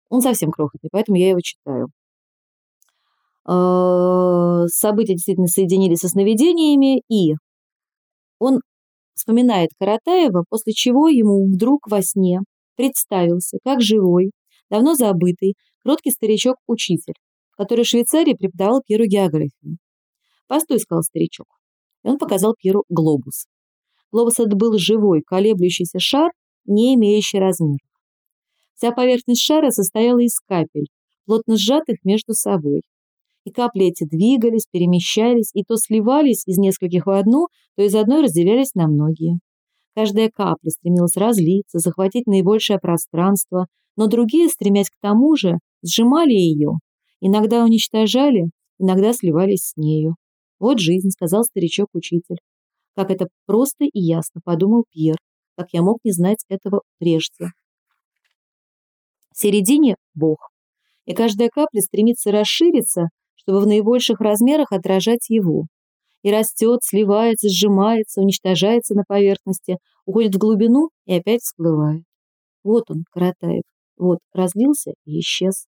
Он 0.09 0.21
совсем 0.21 0.51
крохотный, 0.51 0.89
поэтому 0.91 1.17
я 1.17 1.29
его 1.29 1.39
читаю. 1.41 1.89
Э, 3.47 4.67
события 4.67 5.13
действительно 5.13 5.47
соединились 5.47 5.99
со 5.99 6.07
сновидениями, 6.07 7.01
и 7.09 7.35
он 8.39 8.61
вспоминает 9.19 9.71
Каратаева, 9.77 10.45
после 10.49 10.71
чего 10.71 11.09
ему 11.09 11.45
вдруг 11.45 11.87
во 11.87 12.01
сне 12.01 12.39
представился, 12.77 13.57
как 13.65 13.81
живой, 13.81 14.31
давно 14.69 14.95
забытый, 14.95 15.55
кроткий 15.83 16.11
старичок-учитель, 16.11 17.15
который 17.57 17.83
в 17.83 17.87
Швейцарии 17.87 18.33
преподавал 18.33 18.81
Пьеру 18.81 19.05
географию. 19.05 19.77
«Постой»,— 20.47 20.79
сказал 20.79 21.03
старичок. 21.03 21.47
И 22.05 22.07
он 22.07 22.17
показал 22.17 22.55
Пьеру 22.57 22.85
глобус. 22.87 23.45
Глобус 24.11 24.39
это 24.39 24.55
был 24.55 24.77
живой, 24.77 25.21
колеблющийся 25.21 25.99
шар, 25.99 26.31
не 26.65 26.95
имеющий 26.95 27.39
размеров. 27.39 27.79
Вся 28.75 28.91
поверхность 28.91 29.41
шара 29.41 29.69
состояла 29.71 30.19
из 30.19 30.39
капель, 30.39 30.87
плотно 31.25 31.57
сжатых 31.57 31.97
между 32.05 32.33
собой 32.33 32.83
и 33.45 33.51
капли 33.51 33.85
эти 33.87 34.05
двигались, 34.05 34.67
перемещались 34.71 35.51
и 35.53 35.63
то 35.63 35.75
сливались 35.77 36.43
из 36.45 36.57
нескольких 36.57 37.05
в 37.05 37.09
одну, 37.09 37.47
то 37.75 37.83
из 37.83 37.95
одной 37.95 38.23
разделялись 38.23 38.73
на 38.75 38.87
многие. 38.87 39.39
Каждая 39.95 40.29
капля 40.29 40.69
стремилась 40.69 41.17
разлиться, 41.17 41.79
захватить 41.79 42.27
наибольшее 42.27 42.79
пространство, 42.79 43.67
но 43.97 44.07
другие, 44.07 44.47
стремясь 44.49 44.89
к 44.89 44.99
тому 45.01 45.35
же, 45.35 45.57
сжимали 45.83 46.31
ее, 46.31 46.73
иногда 47.21 47.63
уничтожали, 47.63 48.49
иногда 48.77 49.13
сливались 49.13 49.69
с 49.69 49.77
нею. 49.77 50.15
«Вот 50.59 50.79
жизнь»,— 50.79 51.09
сказал 51.11 51.43
старичок-учитель. 51.43 52.37
«Как 52.95 53.11
это 53.11 53.27
просто 53.45 53.85
и 53.85 53.99
ясно»,— 53.99 54.41
подумал 54.43 54.85
Пьер, 54.91 55.17
как 55.57 55.67
я 55.73 55.81
мог 55.81 55.99
не 56.03 56.11
знать 56.11 56.45
этого 56.49 56.81
прежде. 56.99 57.51
В 59.31 59.37
середине— 59.37 59.95
Бог, 60.15 60.49
и 61.05 61.13
каждая 61.13 61.49
капля 61.49 61.81
стремится 61.81 62.31
расшириться, 62.31 63.09
чтобы 63.49 63.61
в 63.61 63.67
наибольших 63.67 64.21
размерах 64.21 64.71
отражать 64.71 65.27
его. 65.29 65.65
И 66.21 66.31
растет, 66.31 66.81
сливается, 66.83 67.49
сжимается, 67.49 68.21
уничтожается 68.21 68.93
на 68.93 69.03
поверхности, 69.07 69.77
уходит 70.05 70.35
в 70.35 70.37
глубину 70.37 70.89
и 71.05 71.15
опять 71.15 71.41
всплывает. 71.41 72.03
Вот 72.63 72.83
он, 72.91 73.05
Каратаев. 73.11 73.63
Вот, 73.97 74.19
разлился 74.33 74.91
и 75.05 75.19
исчез. 75.21 75.65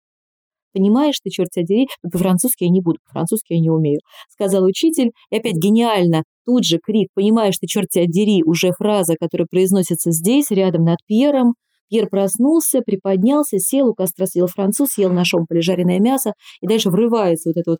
Понимаешь 0.73 1.19
ты, 1.21 1.29
черт 1.29 1.49
тебя 1.49 1.65
дери, 1.65 1.87
по-французски 2.01 2.63
я 2.63 2.69
не 2.69 2.79
буду, 2.79 2.99
по-французски 3.07 3.53
я 3.53 3.59
не 3.59 3.69
умею, 3.69 3.99
сказал 4.29 4.63
учитель, 4.63 5.11
и 5.29 5.35
опять 5.35 5.55
гениально, 5.55 6.23
тут 6.45 6.63
же 6.63 6.79
крик, 6.81 7.09
понимаешь 7.13 7.57
ты, 7.59 7.67
черт 7.67 7.89
тебя 7.89 8.05
дери, 8.05 8.41
уже 8.43 8.71
фраза, 8.71 9.15
которая 9.19 9.47
произносится 9.49 10.11
здесь, 10.11 10.49
рядом 10.51 10.83
над 10.83 10.99
Пьером, 11.07 11.55
Пьер 11.89 12.07
проснулся, 12.09 12.81
приподнялся, 12.81 13.59
сел, 13.59 13.89
у 13.89 13.93
костра 13.93 14.25
съел 14.25 14.47
француз, 14.47 14.91
съел 14.91 15.11
на 15.11 15.25
шомполе 15.25 15.61
жареное 15.61 15.99
мясо, 15.99 16.33
и 16.61 16.67
дальше 16.67 16.89
врывается 16.89 17.49
вот 17.49 17.57
эта 17.57 17.71
вот 17.71 17.79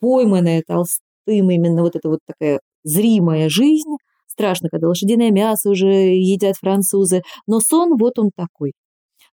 пойманная 0.00 0.62
толстым 0.66 1.02
именно 1.50 1.82
вот 1.82 1.96
эта 1.96 2.08
вот 2.08 2.20
такая 2.26 2.60
зримая 2.84 3.48
жизнь. 3.48 3.96
Страшно, 4.26 4.68
когда 4.70 4.88
лошадиное 4.88 5.30
мясо 5.30 5.70
уже 5.70 5.86
едят 5.86 6.56
французы, 6.56 7.22
но 7.46 7.60
сон 7.60 7.96
вот 7.98 8.18
он 8.18 8.30
такой. 8.34 8.72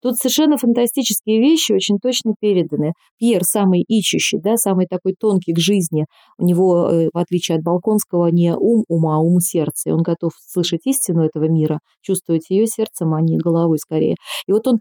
Тут 0.02 0.18
совершенно 0.18 0.58
фантастические 0.58 1.40
вещи 1.40 1.72
очень 1.72 1.98
точно 2.00 2.34
переданы. 2.40 2.94
Пьер 3.18 3.44
самый 3.44 3.82
ищущий, 3.82 4.40
да, 4.40 4.58
самый 4.58 4.86
такой 4.88 5.16
тонкий 5.20 5.54
к 5.54 5.60
жизни. 5.60 6.06
У 6.38 6.46
него, 6.46 6.90
э, 6.90 7.10
в 7.14 7.18
отличие 7.18 7.58
от 7.58 7.64
Балконского, 7.64 8.28
не 8.28 8.56
ум 8.56 8.84
ума, 8.88 9.16
а 9.16 9.20
ум 9.20 9.40
сердца. 9.40 9.90
И 9.90 9.94
он 9.94 10.04
готов 10.04 10.34
слышать 10.40 10.82
истину 10.86 11.24
этого 11.24 11.50
мира, 11.50 11.80
чувствовать 12.02 12.50
ее 12.50 12.68
сердцем, 12.68 13.14
а 13.14 13.22
не 13.22 13.38
головой 13.38 13.80
скорее. 13.80 14.16
И 14.48 14.52
вот 14.52 14.68
он 14.68 14.80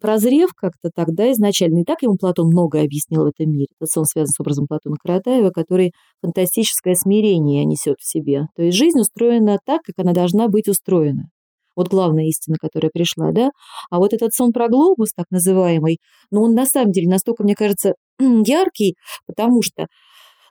прозрев 0.00 0.50
как-то 0.54 0.90
тогда 0.94 1.30
изначально, 1.32 1.80
и 1.80 1.84
так 1.84 2.02
ему 2.02 2.16
Платон 2.16 2.48
многое 2.48 2.84
объяснил 2.84 3.22
в 3.22 3.26
этом 3.26 3.50
мире. 3.50 3.66
Этот 3.78 3.92
сон 3.92 4.04
связан 4.04 4.32
с 4.32 4.40
образом 4.40 4.66
Платона 4.66 4.96
Каратаева, 5.00 5.50
который 5.50 5.92
фантастическое 6.20 6.94
смирение 6.94 7.64
несет 7.64 7.96
в 8.00 8.08
себе. 8.10 8.46
То 8.56 8.62
есть 8.62 8.76
жизнь 8.76 8.98
устроена 8.98 9.58
так, 9.64 9.82
как 9.82 9.94
она 9.98 10.12
должна 10.12 10.48
быть 10.48 10.68
устроена. 10.68 11.28
Вот 11.76 11.88
главная 11.88 12.24
истина, 12.26 12.56
которая 12.60 12.90
пришла, 12.92 13.32
да. 13.32 13.50
А 13.90 13.98
вот 13.98 14.12
этот 14.12 14.32
сон 14.34 14.52
про 14.52 14.68
глобус, 14.68 15.12
так 15.14 15.26
называемый, 15.30 15.98
ну, 16.30 16.42
он 16.42 16.54
на 16.54 16.66
самом 16.66 16.92
деле 16.92 17.08
настолько, 17.08 17.42
мне 17.42 17.54
кажется, 17.54 17.94
яркий, 18.20 18.96
потому 19.26 19.62
что 19.62 19.86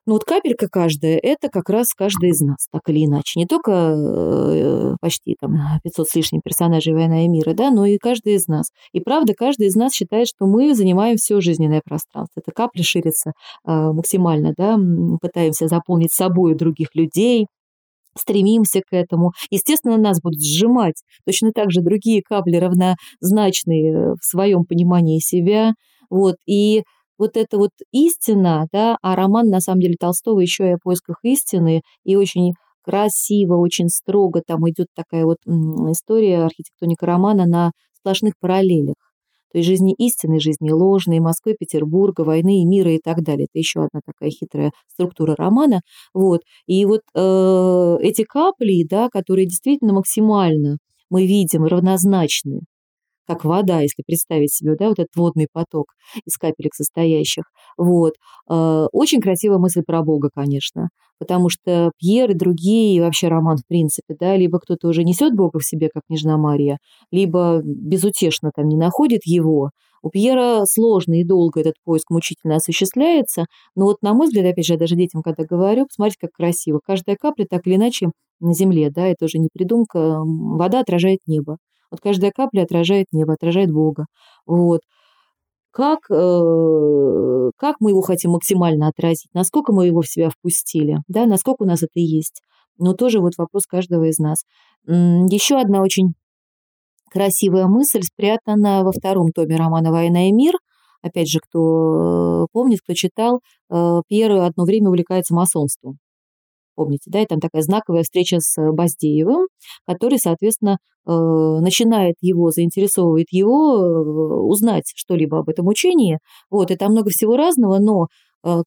ну 0.05 0.13
вот 0.13 0.25
капелька 0.25 0.67
каждая, 0.69 1.17
это 1.17 1.47
как 1.47 1.69
раз 1.69 1.93
каждый 1.93 2.31
из 2.31 2.41
нас, 2.41 2.67
так 2.69 2.81
или 2.87 3.05
иначе. 3.05 3.39
Не 3.39 3.45
только 3.45 3.71
э, 3.71 4.95
почти 4.99 5.37
там 5.39 5.55
500 5.81 6.09
с 6.09 6.15
лишним 6.15 6.41
персонажей 6.43 6.93
«Война 6.93 7.23
и 7.23 7.29
мира», 7.29 7.53
да, 7.53 7.71
но 7.71 7.85
и 7.85 7.97
каждый 7.97 8.33
из 8.33 8.47
нас. 8.47 8.71
И 8.91 8.99
правда, 8.99 9.33
каждый 9.33 9.67
из 9.67 9.75
нас 9.75 9.93
считает, 9.93 10.27
что 10.27 10.45
мы 10.45 10.75
занимаем 10.75 11.15
все 11.15 11.39
жизненное 11.39 11.81
пространство. 11.83 12.41
Эта 12.41 12.51
капля 12.51 12.83
ширится 12.83 13.31
э, 13.65 13.71
максимально, 13.71 14.53
да, 14.57 14.77
пытаемся 15.21 15.69
заполнить 15.69 16.11
собой 16.11 16.55
других 16.55 16.95
людей, 16.95 17.47
стремимся 18.17 18.81
к 18.81 18.93
этому. 18.93 19.31
Естественно, 19.49 19.97
нас 19.97 20.21
будут 20.21 20.41
сжимать. 20.41 21.03
Точно 21.25 21.51
так 21.53 21.71
же 21.71 21.81
другие 21.81 22.21
капли 22.21 22.57
равнозначные 22.57 23.93
э, 23.93 24.13
в 24.19 24.23
своем 24.25 24.65
понимании 24.65 25.19
себя. 25.19 25.73
Вот. 26.09 26.35
И 26.47 26.83
вот 27.17 27.37
эта 27.37 27.57
вот 27.57 27.71
истина, 27.91 28.67
да, 28.71 28.97
а 29.01 29.15
роман, 29.15 29.49
на 29.49 29.59
самом 29.61 29.81
деле, 29.81 29.95
Толстого 29.99 30.39
еще 30.39 30.69
и 30.69 30.73
о 30.73 30.77
поисках 30.83 31.17
истины, 31.23 31.81
и 32.03 32.15
очень 32.15 32.53
красиво, 32.83 33.55
очень 33.55 33.89
строго 33.89 34.41
там 34.45 34.69
идет 34.69 34.87
такая 34.95 35.25
вот 35.25 35.37
история 35.45 36.43
архитектоника 36.43 37.05
романа 37.05 37.45
на 37.45 37.71
сплошных 37.93 38.33
параллелях. 38.39 38.95
То 39.53 39.59
есть 39.59 39.67
жизни 39.69 39.93
истинной, 39.97 40.39
жизни 40.39 40.71
ложной, 40.71 41.19
Москвы, 41.19 41.55
Петербурга, 41.57 42.21
войны 42.21 42.61
и 42.61 42.65
мира 42.65 42.91
и 42.91 42.99
так 42.99 43.23
далее. 43.23 43.45
Это 43.45 43.59
еще 43.59 43.81
одна 43.85 44.01
такая 44.05 44.31
хитрая 44.31 44.71
структура 44.87 45.35
романа. 45.37 45.81
Вот. 46.13 46.41
И 46.67 46.85
вот 46.85 47.01
э, 47.15 47.97
эти 48.01 48.23
капли, 48.23 48.85
да, 48.89 49.09
которые 49.09 49.45
действительно 49.45 49.93
максимально 49.93 50.77
мы 51.09 51.25
видим 51.27 51.65
равнозначны 51.65 52.61
как 53.27 53.45
вода, 53.45 53.81
если 53.81 54.03
представить 54.05 54.53
себе, 54.53 54.75
да, 54.77 54.89
вот 54.89 54.99
этот 54.99 55.15
водный 55.15 55.47
поток 55.51 55.87
из 56.25 56.37
капелек 56.37 56.73
состоящих. 56.73 57.43
Вот. 57.77 58.13
Э, 58.49 58.87
очень 58.91 59.21
красивая 59.21 59.57
мысль 59.57 59.81
про 59.85 60.01
Бога, 60.03 60.29
конечно, 60.33 60.89
потому 61.19 61.49
что 61.49 61.91
Пьер 61.97 62.31
и 62.31 62.33
другие, 62.33 62.97
и 62.97 63.01
вообще 63.01 63.27
роман, 63.27 63.57
в 63.57 63.67
принципе, 63.67 64.15
да, 64.19 64.35
либо 64.35 64.59
кто-то 64.59 64.87
уже 64.87 65.03
несет 65.03 65.33
Бога 65.35 65.59
в 65.59 65.65
себе, 65.65 65.89
как 65.93 66.03
Нежна 66.09 66.37
Мария, 66.37 66.77
либо 67.11 67.61
безутешно 67.63 68.51
там 68.55 68.67
не 68.67 68.77
находит 68.77 69.21
его. 69.25 69.69
У 70.01 70.09
Пьера 70.09 70.65
сложно 70.65 71.19
и 71.21 71.23
долго 71.23 71.61
этот 71.61 71.75
поиск 71.85 72.09
мучительно 72.09 72.57
осуществляется, 72.57 73.45
но 73.75 73.85
вот, 73.85 74.01
на 74.01 74.13
мой 74.13 74.27
взгляд, 74.27 74.45
опять 74.51 74.65
же, 74.65 74.73
я 74.73 74.79
даже 74.79 74.95
детям, 74.95 75.21
когда 75.21 75.45
говорю, 75.45 75.85
посмотрите, 75.87 76.17
как 76.19 76.31
красиво. 76.33 76.81
Каждая 76.85 77.15
капля 77.15 77.45
так 77.49 77.65
или 77.65 77.75
иначе 77.75 78.11
на 78.41 78.53
земле, 78.53 78.89
да, 78.91 79.07
это 79.07 79.25
уже 79.25 79.37
не 79.39 79.47
придумка, 79.51 80.19
вода 80.23 80.81
отражает 80.81 81.19
небо. 81.25 81.57
Вот 81.93 81.99
каждая 82.01 82.31
капля 82.31 82.63
отражает 82.63 83.05
небо, 83.11 83.33
отражает 83.33 83.71
Бога. 83.71 84.07
Вот. 84.47 84.81
Как, 85.69 85.99
э, 86.09 87.51
как 87.55 87.75
мы 87.79 87.91
его 87.91 88.01
хотим 88.01 88.31
максимально 88.31 88.87
отразить? 88.87 89.29
Насколько 89.35 89.73
мы 89.73 89.85
его 89.85 90.01
в 90.01 90.09
себя 90.09 90.31
впустили? 90.31 90.97
Да, 91.07 91.27
насколько 91.27 91.61
у 91.61 91.65
нас 91.67 91.83
это 91.83 91.99
есть? 91.99 92.41
Но 92.79 92.93
тоже 92.93 93.19
вот 93.19 93.33
вопрос 93.37 93.67
каждого 93.67 94.05
из 94.05 94.17
нас. 94.17 94.43
Еще 94.87 95.55
одна 95.59 95.83
очень 95.83 96.15
красивая 97.11 97.67
мысль 97.67 98.01
спрятана 98.01 98.83
во 98.83 98.91
втором 98.91 99.31
томе 99.31 99.55
романа 99.55 99.91
«Война 99.91 100.29
и 100.29 100.31
мир». 100.31 100.55
Опять 101.03 101.29
же, 101.29 101.39
кто 101.41 102.45
э, 102.45 102.47
помнит, 102.51 102.79
кто 102.81 102.95
читал, 102.95 103.41
э, 103.69 104.01
Пьер 104.07 104.31
одно 104.31 104.65
время 104.65 104.89
увлекается 104.89 105.35
масонством 105.35 105.99
помните, 106.75 107.09
да, 107.11 107.21
и 107.21 107.25
там 107.25 107.39
такая 107.39 107.61
знаковая 107.61 108.03
встреча 108.03 108.39
с 108.39 108.57
э, 108.57 108.71
Баздеевым, 108.71 109.47
который, 109.87 110.19
соответственно, 110.19 110.77
э, 111.07 111.11
начинает 111.11 112.15
его, 112.21 112.51
заинтересовывает 112.51 113.27
его 113.31 113.77
э, 113.77 114.39
узнать 114.41 114.91
что-либо 114.95 115.39
об 115.39 115.49
этом 115.49 115.67
учении. 115.67 116.19
Вот, 116.49 116.71
и 116.71 116.75
там 116.75 116.91
много 116.91 117.09
всего 117.09 117.37
разного, 117.37 117.79
но 117.79 118.07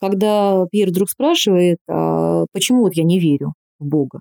когда 0.01 0.65
Пьер 0.73 0.89
вдруг 0.89 1.11
спрашивает, 1.11 1.77
а 1.87 2.47
почему 2.53 2.81
вот 2.81 2.95
я 2.95 3.05
не 3.05 3.21
верю 3.21 3.53
в 3.79 3.87
Бога, 3.87 4.21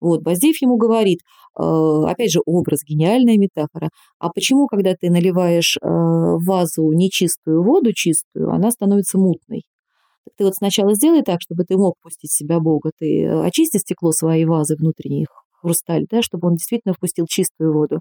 вот, 0.00 0.22
Баздеев 0.22 0.62
ему 0.62 0.76
говорит, 0.76 1.18
опять 1.56 2.30
же, 2.30 2.40
образ, 2.46 2.80
гениальная 2.86 3.36
метафора, 3.36 3.90
а 4.20 4.28
почему, 4.30 4.68
когда 4.68 4.94
ты 4.94 5.10
наливаешь 5.10 5.76
в 5.82 6.38
вазу 6.46 6.92
нечистую 6.92 7.64
воду 7.64 7.92
чистую, 7.92 8.50
она 8.52 8.70
становится 8.70 9.18
мутной? 9.18 9.64
Ты 10.36 10.44
вот 10.44 10.54
сначала 10.54 10.94
сделай 10.94 11.22
так, 11.22 11.40
чтобы 11.40 11.64
ты 11.64 11.76
мог 11.76 11.94
пустить 12.02 12.32
себя 12.32 12.60
Бога. 12.60 12.90
Ты 12.98 13.22
э, 13.22 13.42
очисти 13.44 13.78
стекло 13.78 14.12
своей 14.12 14.44
вазы 14.44 14.76
внутренних, 14.76 15.28
хрусталь, 15.60 16.06
да, 16.10 16.22
чтобы 16.22 16.48
он 16.48 16.54
действительно 16.54 16.94
впустил 16.94 17.26
чистую 17.28 17.72
воду. 17.72 18.00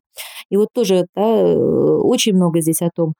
И 0.50 0.58
вот 0.58 0.70
тоже 0.74 1.08
да, 1.16 1.22
э, 1.22 1.56
очень 1.56 2.34
много 2.36 2.62
здесь 2.62 2.82
о 2.82 2.90
том, 2.94 3.14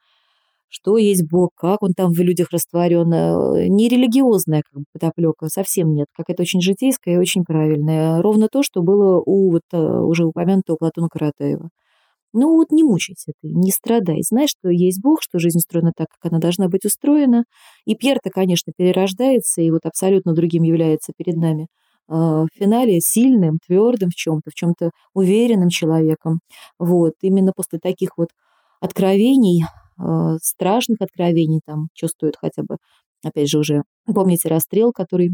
что 0.70 0.98
есть 0.98 1.28
Бог, 1.30 1.50
как 1.56 1.84
он 1.84 1.94
там 1.94 2.12
в 2.14 2.20
людях 2.20 2.52
растворен. 2.52 3.12
Э, 3.14 3.68
не 3.68 3.90
религиозная 3.90 4.64
как 4.70 4.82
бы, 4.82 4.86
подоплека, 4.94 5.48
совсем 5.50 5.94
нет. 5.94 6.08
Как 6.16 6.30
это 6.30 6.44
очень 6.44 6.62
житейское 6.62 7.16
и 7.16 7.20
очень 7.20 7.44
правильное. 7.44 8.22
Ровно 8.22 8.48
то, 8.52 8.64
что 8.64 8.82
было 8.82 9.22
у 9.26 9.52
вот, 9.52 9.64
уже 9.74 10.26
упомянутого 10.26 10.78
Платона 10.78 11.10
Каратаева. 11.10 11.70
Ну 12.34 12.56
вот 12.56 12.72
не 12.72 12.84
мучайся 12.84 13.34
ты, 13.42 13.50
не 13.50 13.72
страдай. 13.72 14.22
Знай, 14.24 14.48
что 14.48 14.70
есть 14.70 15.02
Бог, 15.02 15.20
что 15.22 15.40
жизнь 15.40 15.58
устроена 15.58 15.92
так, 15.96 16.08
как 16.10 16.32
она 16.32 16.40
должна 16.40 16.70
быть 16.70 16.86
устроена. 16.86 17.44
И 17.86 17.96
Пьер-то, 17.96 18.30
конечно, 18.30 18.72
перерождается 18.76 19.62
и 19.62 19.70
вот 19.72 19.82
абсолютно 19.86 20.34
другим 20.34 20.64
является 20.64 21.12
перед 21.18 21.36
нами 21.36 21.68
а, 22.08 22.44
в 22.44 22.48
финале 22.58 23.00
сильным, 23.02 23.60
твердым 23.66 24.10
в 24.10 24.16
чем-то, 24.16 24.50
в 24.52 24.54
чем-то 24.54 24.92
уверенным 25.14 25.70
человеком. 25.70 26.40
Вот, 26.80 27.14
именно 27.22 27.52
после 27.56 27.80
таких 27.80 28.12
вот 28.18 28.30
откровений, 28.80 29.66
а, 29.98 30.38
страшных 30.42 31.02
откровений, 31.02 31.62
там 31.66 31.88
чувствует 31.94 32.36
хотя 32.38 32.64
бы, 32.64 32.78
опять 33.24 33.50
же, 33.50 33.60
уже, 33.60 33.84
помните, 34.06 34.48
расстрел, 34.50 34.92
который 34.94 35.32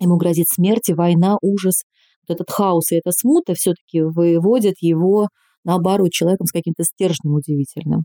ему 0.00 0.16
грозит 0.16 0.48
смерть, 0.48 0.90
война, 0.90 1.38
ужас. 1.42 1.84
Вот 2.28 2.34
этот 2.36 2.50
хаос 2.50 2.92
и 2.92 2.96
эта 2.96 3.12
смута 3.12 3.54
все-таки 3.54 4.02
выводят 4.02 4.76
его 4.80 5.28
наоборот, 5.68 6.10
человеком 6.10 6.46
с 6.46 6.52
каким-то 6.52 6.82
стержнем 6.82 7.34
удивительным. 7.34 8.04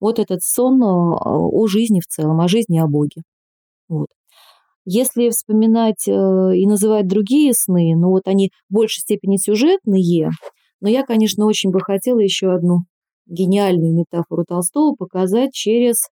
Вот 0.00 0.18
этот 0.18 0.42
сон 0.42 0.82
э, 0.82 0.86
о 0.86 1.66
жизни 1.66 2.00
в 2.00 2.06
целом, 2.06 2.40
о 2.40 2.48
жизни, 2.48 2.78
о 2.78 2.86
Боге. 2.86 3.22
Вот. 3.88 4.08
Если 4.86 5.28
вспоминать 5.30 6.08
э, 6.08 6.12
и 6.12 6.66
называть 6.66 7.06
другие 7.06 7.52
сны, 7.52 7.94
ну 7.94 8.08
вот 8.08 8.22
они 8.26 8.50
в 8.70 8.74
большей 8.74 9.00
степени 9.00 9.36
сюжетные, 9.36 10.30
но 10.80 10.88
я, 10.88 11.04
конечно, 11.04 11.46
очень 11.46 11.70
бы 11.70 11.80
хотела 11.80 12.18
еще 12.20 12.52
одну 12.52 12.80
гениальную 13.26 13.94
метафору 13.94 14.44
Толстого 14.46 14.94
показать 14.94 15.52
через 15.52 16.08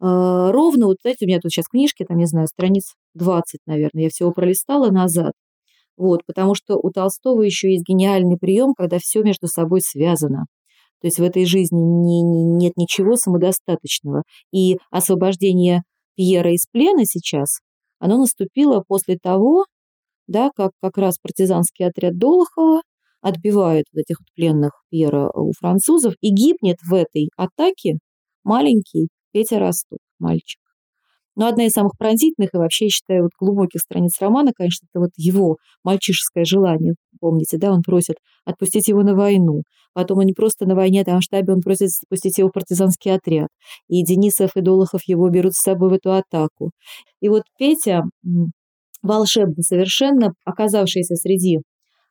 э, 0.00 0.04
ровно, 0.50 0.86
вот 0.86 0.96
знаете, 1.02 1.26
у 1.26 1.28
меня 1.28 1.40
тут 1.40 1.52
сейчас 1.52 1.68
книжки, 1.68 2.04
там, 2.08 2.16
не 2.16 2.26
знаю, 2.26 2.46
страниц 2.48 2.94
20, 3.14 3.60
наверное, 3.66 4.04
я 4.04 4.08
всего 4.08 4.32
пролистала 4.32 4.90
назад. 4.90 5.32
Вот, 5.98 6.24
потому 6.26 6.54
что 6.54 6.76
у 6.76 6.90
Толстого 6.90 7.42
еще 7.42 7.72
есть 7.72 7.84
гениальный 7.86 8.38
прием, 8.38 8.72
когда 8.74 8.98
все 8.98 9.22
между 9.22 9.48
собой 9.48 9.80
связано. 9.80 10.46
То 11.00 11.08
есть 11.08 11.18
в 11.18 11.22
этой 11.22 11.44
жизни 11.44 11.78
не, 11.78 12.22
не, 12.22 12.44
нет 12.44 12.72
ничего 12.76 13.16
самодостаточного. 13.16 14.22
И 14.52 14.78
освобождение 14.90 15.82
Пьера 16.16 16.52
из 16.52 16.66
плена 16.70 17.04
сейчас, 17.04 17.60
оно 17.98 18.16
наступило 18.18 18.82
после 18.86 19.18
того, 19.20 19.64
да, 20.28 20.50
как 20.54 20.70
как 20.80 20.98
раз 20.98 21.18
партизанский 21.18 21.86
отряд 21.86 22.16
Долохова 22.16 22.82
отбивает 23.20 23.86
вот 23.92 24.00
этих 24.00 24.20
вот 24.20 24.26
пленных 24.34 24.84
Пьера 24.90 25.30
у 25.34 25.52
французов, 25.58 26.14
и 26.20 26.30
гибнет 26.30 26.78
в 26.82 26.94
этой 26.94 27.30
атаке 27.36 27.98
маленький 28.44 29.08
Петя 29.32 29.58
Ростов, 29.58 29.98
мальчик. 30.20 30.60
Но 31.38 31.46
одна 31.46 31.66
из 31.66 31.72
самых 31.72 31.92
пронзительных 31.96 32.50
и 32.52 32.56
вообще, 32.56 32.86
я 32.86 32.90
считаю, 32.90 33.22
вот 33.22 33.30
глубоких 33.38 33.80
страниц 33.80 34.20
романа, 34.20 34.50
конечно, 34.56 34.88
это 34.92 34.98
вот 35.00 35.10
его 35.16 35.58
мальчишеское 35.84 36.44
желание. 36.44 36.94
Помните, 37.20 37.58
да, 37.58 37.70
он 37.70 37.82
просит 37.82 38.16
отпустить 38.44 38.88
его 38.88 39.04
на 39.04 39.14
войну. 39.14 39.62
Потом 39.92 40.18
он 40.18 40.24
не 40.26 40.32
просто 40.32 40.66
на 40.66 40.74
войне, 40.74 41.04
там 41.04 41.20
в 41.20 41.22
штабе 41.22 41.52
он 41.52 41.60
просит 41.60 41.90
отпустить 42.02 42.38
его 42.38 42.48
в 42.48 42.52
партизанский 42.52 43.14
отряд. 43.14 43.50
И 43.88 44.02
Денисов 44.04 44.56
и 44.56 44.60
Долохов 44.62 45.02
его 45.06 45.28
берут 45.28 45.54
с 45.54 45.62
собой 45.62 45.90
в 45.90 45.92
эту 45.92 46.12
атаку. 46.12 46.72
И 47.20 47.28
вот 47.28 47.44
Петя, 47.56 48.02
волшебно 49.02 49.62
совершенно, 49.62 50.32
оказавшийся 50.44 51.14
среди 51.14 51.60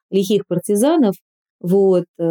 лихих 0.09 0.47
партизанов, 0.47 1.15
вот, 1.59 2.05
э, 2.17 2.23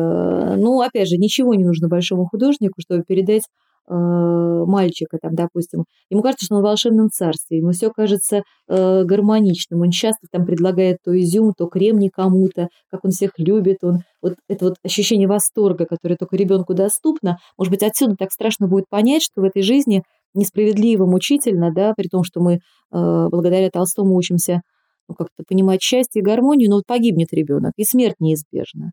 ну, 0.57 0.81
опять 0.81 1.09
же, 1.09 1.19
ничего 1.19 1.55
не 1.55 1.65
нужно 1.65 1.89
большому 1.89 2.27
художнику, 2.27 2.81
чтобы 2.81 3.03
передать 3.03 3.43
мальчика, 3.89 5.19
там, 5.21 5.35
допустим, 5.35 5.85
ему 6.11 6.23
кажется, 6.23 6.47
что 6.47 6.57
он 6.57 6.61
в 6.63 6.65
волшебном 6.65 7.11
царстве, 7.11 7.59
ему 7.59 7.71
все 7.71 7.91
кажется 7.91 8.43
э, 8.69 9.05
гармоничным, 9.05 9.81
он 9.83 9.91
часто 9.91 10.27
там 10.31 10.45
предлагает 10.45 10.99
то 11.05 11.19
изюм, 11.19 11.53
то 11.57 11.67
кремний 11.67 12.11
кому-то, 12.11 12.69
как 12.91 13.05
он 13.05 13.13
всех 13.13 13.33
любит, 13.39 13.79
он 13.83 14.01
вот 14.23 14.35
это 14.49 14.67
вот 14.67 14.75
ощущение 14.85 15.29
восторга, 15.29 15.87
которое 15.87 16.17
только 16.17 16.37
ребенку 16.37 16.75
доступно, 16.75 17.39
может 17.57 17.71
быть, 17.71 17.83
отсюда 17.83 18.17
так 18.17 18.33
страшно 18.33 18.67
будет 18.67 18.89
понять, 18.89 19.23
что 19.23 19.41
в 19.41 19.45
этой 19.45 19.63
жизни 19.63 20.03
несправедливо, 20.35 21.07
мучительно, 21.07 21.73
да, 21.73 21.95
при 21.97 22.09
том, 22.09 22.25
что 22.25 22.41
мы 22.41 22.55
э, 22.55 22.59
благодаря 22.91 23.71
Толстому 23.71 24.15
учимся 24.17 24.63
ну, 25.09 25.15
как-то 25.15 25.45
понимать 25.49 25.83
счастье 25.83 26.21
и 26.21 26.25
гармонию, 26.25 26.71
но 26.71 26.77
вот 26.77 26.87
погибнет 26.87 27.33
ребенок, 27.33 27.73
и 27.77 27.85
смерть 27.85 28.17
неизбежна. 28.19 28.91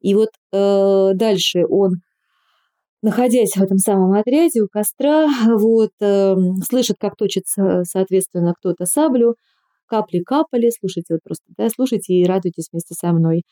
И 0.00 0.14
вот 0.14 0.28
э, 0.52 1.10
дальше 1.14 1.64
он 1.68 1.94
находясь 3.02 3.56
в 3.56 3.62
этом 3.62 3.78
самом 3.78 4.12
отряде 4.12 4.62
у 4.62 4.68
костра, 4.68 5.28
вот, 5.58 5.90
э, 6.00 6.36
слышит, 6.68 6.96
как 6.98 7.16
точит, 7.16 7.44
соответственно, 7.84 8.54
кто-то 8.58 8.86
саблю, 8.86 9.36
капли 9.86 10.20
капали, 10.20 10.70
слушайте, 10.70 11.14
вот 11.14 11.20
просто, 11.22 11.44
да, 11.56 11.68
слушайте 11.68 12.14
и 12.14 12.24
радуйтесь 12.24 12.68
вместе 12.72 12.94
со 12.94 13.12
мной. 13.12 13.42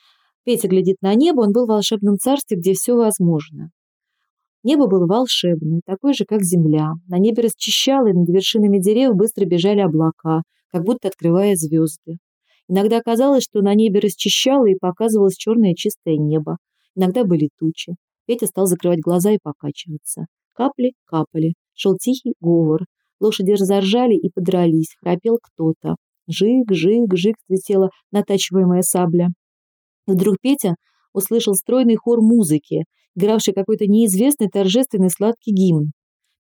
Петя 0.45 0.69
глядит 0.69 0.97
на 1.01 1.15
небо, 1.15 1.41
он 1.41 1.53
был 1.53 1.65
в 1.65 1.69
волшебном 1.69 2.19
царстве, 2.19 2.59
где 2.59 2.75
все 2.75 2.95
возможно. 2.95 3.71
Небо 4.63 4.87
было 4.87 5.07
волшебное, 5.07 5.81
такое 5.85 6.15
же, 6.15 6.25
как 6.25 6.43
земля. 6.43 6.93
На 7.09 7.19
небе 7.19 7.43
расчищало, 7.43 8.09
и 8.09 8.13
над 8.13 8.29
вершинами 8.29 8.79
деревьев 8.79 9.15
быстро 9.15 9.45
бежали 9.45 9.81
облака, 9.81 10.43
как 10.73 10.85
будто 10.85 11.09
открывая 11.09 11.55
звезды. 11.55 12.17
Иногда 12.69 13.01
казалось, 13.03 13.45
что 13.45 13.61
на 13.61 13.75
небе 13.75 14.01
расчищало 14.01 14.67
и 14.67 14.75
показывалось 14.79 15.37
черное 15.37 15.75
чистое 15.75 16.17
небо. 16.17 16.57
Иногда 16.95 17.25
были 17.25 17.51
тучи. 17.59 17.95
Петя 18.27 18.47
стал 18.47 18.67
закрывать 18.67 19.01
глаза 19.01 19.33
и 19.33 19.39
покачиваться. 19.43 20.27
Капли 20.53 20.93
капали. 21.05 21.55
Шел 21.75 21.97
тихий 21.97 22.35
говор. 22.41 22.87
Лошади 23.21 23.55
заржали 23.57 24.15
и 24.15 24.31
подрались. 24.31 24.97
Храпел 25.01 25.39
кто-то. 25.43 25.97
Жик, 26.27 26.73
жик, 26.73 27.15
жик 27.15 27.37
светела 27.47 27.91
натачиваемая 28.11 28.83
сабля. 28.83 29.29
Вдруг 30.07 30.37
Петя 30.41 30.75
услышал 31.13 31.55
стройный 31.55 31.97
хор 31.97 32.21
музыки 32.21 32.85
игравший 33.17 33.55
какой-то 33.55 33.87
неизвестный 33.87 34.49
торжественный 34.49 35.11
сладкий 35.11 35.53
гимн. 35.53 35.93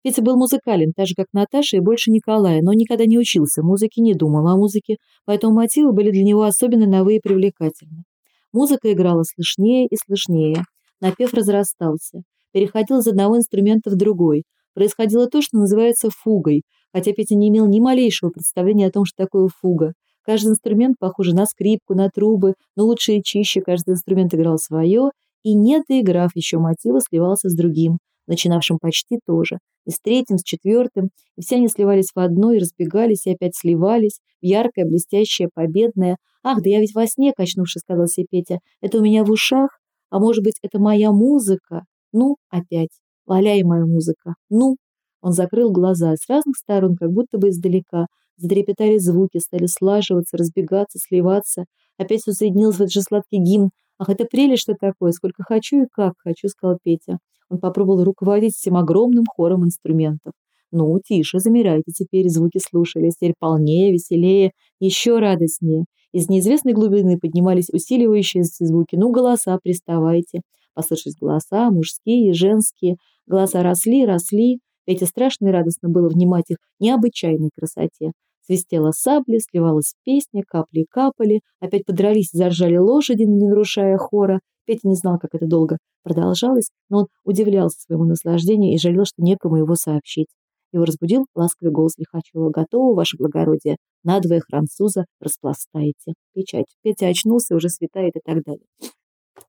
Петя 0.02 0.22
был 0.22 0.36
музыкален, 0.36 0.92
так 0.94 1.06
же, 1.06 1.14
как 1.14 1.26
Наташа 1.32 1.78
и 1.78 1.80
больше 1.80 2.10
Николая, 2.10 2.60
но 2.62 2.72
никогда 2.74 3.06
не 3.06 3.18
учился 3.18 3.62
музыке, 3.62 4.02
не 4.02 4.14
думал 4.14 4.46
о 4.48 4.56
музыке, 4.56 4.96
поэтому 5.24 5.54
мотивы 5.54 5.92
были 5.92 6.10
для 6.10 6.24
него 6.24 6.42
особенно 6.42 6.86
новые 6.86 7.18
и 7.18 7.20
привлекательны. 7.20 8.04
Музыка 8.52 8.92
играла 8.92 9.22
слышнее 9.22 9.86
и 9.86 9.96
слышнее, 9.96 10.64
напев 11.04 11.34
разрастался, 11.34 12.22
переходил 12.52 12.98
из 12.98 13.06
одного 13.06 13.36
инструмента 13.36 13.90
в 13.90 13.96
другой. 13.96 14.44
Происходило 14.74 15.26
то, 15.28 15.42
что 15.42 15.58
называется 15.58 16.08
фугой, 16.10 16.62
хотя 16.92 17.12
Петя 17.12 17.34
не 17.34 17.48
имел 17.48 17.66
ни 17.66 17.78
малейшего 17.78 18.30
представления 18.30 18.86
о 18.86 18.90
том, 18.90 19.04
что 19.04 19.22
такое 19.22 19.48
фуга. 19.48 19.92
Каждый 20.22 20.52
инструмент 20.52 20.96
похож 20.98 21.28
на 21.32 21.44
скрипку, 21.44 21.94
на 21.94 22.08
трубы, 22.08 22.54
но 22.74 22.84
лучше 22.86 23.12
и 23.12 23.22
чище 23.22 23.60
каждый 23.60 23.90
инструмент 23.90 24.34
играл 24.34 24.58
свое, 24.58 25.10
и 25.42 25.54
не 25.54 25.82
доиграв 25.86 26.30
еще 26.34 26.58
мотива, 26.58 27.00
сливался 27.00 27.50
с 27.50 27.54
другим, 27.54 27.98
начинавшим 28.26 28.78
почти 28.80 29.18
тоже, 29.26 29.58
и 29.86 29.90
с 29.90 30.00
третьим, 30.00 30.38
с 30.38 30.42
четвертым, 30.42 31.10
и 31.36 31.42
все 31.42 31.56
они 31.56 31.68
сливались 31.68 32.12
в 32.14 32.18
одно 32.18 32.52
и 32.52 32.58
разбегались, 32.58 33.26
и 33.26 33.32
опять 33.32 33.54
сливались, 33.54 34.20
в 34.40 34.46
яркое, 34.46 34.86
блестящее, 34.86 35.50
победное. 35.52 36.16
«Ах, 36.42 36.62
да 36.62 36.70
я 36.70 36.80
ведь 36.80 36.94
во 36.94 37.06
сне, 37.06 37.32
качнувшись, 37.36 37.82
сказал 37.82 38.06
себе 38.06 38.26
Петя, 38.30 38.58
это 38.80 38.98
у 38.98 39.02
меня 39.02 39.24
в 39.24 39.30
ушах, 39.30 39.78
а 40.14 40.20
может 40.20 40.44
быть, 40.44 40.54
это 40.62 40.78
моя 40.78 41.10
музыка? 41.10 41.82
Ну, 42.12 42.36
опять, 42.48 42.90
валяй 43.26 43.64
моя 43.64 43.84
музыка, 43.84 44.34
ну». 44.48 44.76
Он 45.20 45.32
закрыл 45.32 45.72
глаза 45.72 46.14
с 46.14 46.28
разных 46.28 46.56
сторон, 46.56 46.94
как 46.94 47.10
будто 47.10 47.36
бы 47.36 47.48
издалека, 47.48 48.06
затрепетали 48.36 48.98
звуки, 48.98 49.38
стали 49.38 49.66
слаживаться, 49.66 50.36
разбегаться, 50.36 51.00
сливаться. 51.00 51.64
Опять 51.98 52.20
все 52.20 52.30
соединилось 52.30 52.76
в 52.76 52.82
этот 52.82 52.92
же 52.92 53.02
сладкий 53.02 53.38
гимн. 53.38 53.70
«Ах, 53.98 54.08
это 54.08 54.24
прелесть, 54.24 54.62
что 54.62 54.74
такое! 54.78 55.10
Сколько 55.10 55.42
хочу 55.42 55.82
и 55.82 55.86
как 55.90 56.12
хочу!»— 56.18 56.46
сказал 56.48 56.78
Петя. 56.80 57.18
Он 57.48 57.58
попробовал 57.58 58.04
руководить 58.04 58.54
всем 58.54 58.76
огромным 58.76 59.24
хором 59.26 59.64
инструментов. 59.64 60.32
Ну, 60.70 60.96
тише, 61.04 61.40
замирайте 61.40 61.90
теперь, 61.92 62.28
звуки 62.28 62.60
слушались, 62.64 63.14
теперь 63.16 63.34
полнее, 63.36 63.90
веселее, 63.92 64.52
еще 64.78 65.18
радостнее. 65.18 65.86
Из 66.14 66.28
неизвестной 66.28 66.74
глубины 66.74 67.18
поднимались 67.18 67.70
усиливающиеся 67.70 68.66
звуки. 68.66 68.94
Ну, 68.94 69.10
голоса, 69.10 69.58
приставайте. 69.60 70.42
Послышались 70.72 71.16
голоса, 71.20 71.72
мужские, 71.72 72.32
женские. 72.34 72.98
Голоса 73.26 73.64
росли, 73.64 74.06
росли. 74.06 74.60
Пете 74.86 75.06
страшно 75.06 75.48
и 75.48 75.50
радостно 75.50 75.88
было 75.88 76.08
внимать 76.08 76.44
их 76.50 76.58
необычайной 76.78 77.50
красоте. 77.52 78.12
Свистела 78.46 78.92
сабли, 78.92 79.38
сливалась 79.38 79.94
песня, 80.04 80.44
капли 80.46 80.86
капали, 80.88 81.40
опять 81.58 81.84
подрались 81.84 82.32
и 82.32 82.38
заржали 82.38 82.76
лошади, 82.76 83.24
не 83.24 83.48
нарушая 83.48 83.98
хора. 83.98 84.38
Петя 84.66 84.86
не 84.86 84.94
знал, 84.94 85.18
как 85.18 85.34
это 85.34 85.48
долго 85.48 85.78
продолжалось, 86.04 86.70
но 86.90 86.98
он 86.98 87.06
удивлялся 87.24 87.80
своему 87.80 88.04
наслаждению 88.04 88.72
и 88.72 88.78
жалел, 88.78 89.04
что 89.04 89.20
некому 89.20 89.56
его 89.56 89.74
сообщить. 89.74 90.28
Его 90.74 90.84
разбудил 90.84 91.26
ласковый 91.34 91.72
голос 91.72 91.92
Лихачева. 91.98 92.50
«Готово, 92.50 92.94
ваше 92.94 93.16
благородие. 93.16 93.76
Надвое 94.02 94.42
француза 94.46 95.06
распластайте. 95.20 96.14
Печать». 96.34 96.66
Петя 96.82 97.06
очнулся, 97.06 97.54
уже 97.54 97.68
светает 97.68 98.16
и 98.16 98.20
так 98.24 98.42
далее. 98.42 98.66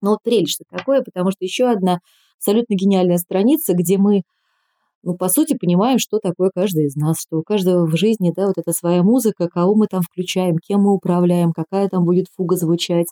Но 0.01 0.11
вот 0.11 0.19
прелесть-то 0.23 0.65
такое, 0.69 1.01
потому 1.01 1.31
что 1.31 1.43
еще 1.43 1.69
одна 1.69 1.99
абсолютно 2.37 2.75
гениальная 2.75 3.17
страница, 3.17 3.73
где 3.73 3.97
мы 3.97 4.21
ну, 5.05 5.15
по 5.15 5.29
сути, 5.29 5.55
понимаем, 5.55 5.99
что 5.99 6.17
такое 6.17 6.49
каждый 6.53 6.85
из 6.85 6.95
нас, 6.95 7.21
что 7.21 7.37
у 7.37 7.43
каждого 7.43 7.85
в 7.85 7.95
жизни, 7.95 8.33
да, 8.35 8.47
вот 8.47 8.57
эта 8.57 8.71
своя 8.71 9.03
музыка, 9.03 9.47
кого 9.47 9.75
мы 9.75 9.85
там 9.85 10.01
включаем, 10.01 10.57
кем 10.57 10.81
мы 10.81 10.95
управляем, 10.95 11.53
какая 11.53 11.87
там 11.89 12.05
будет 12.05 12.25
фуга 12.35 12.55
звучать. 12.55 13.05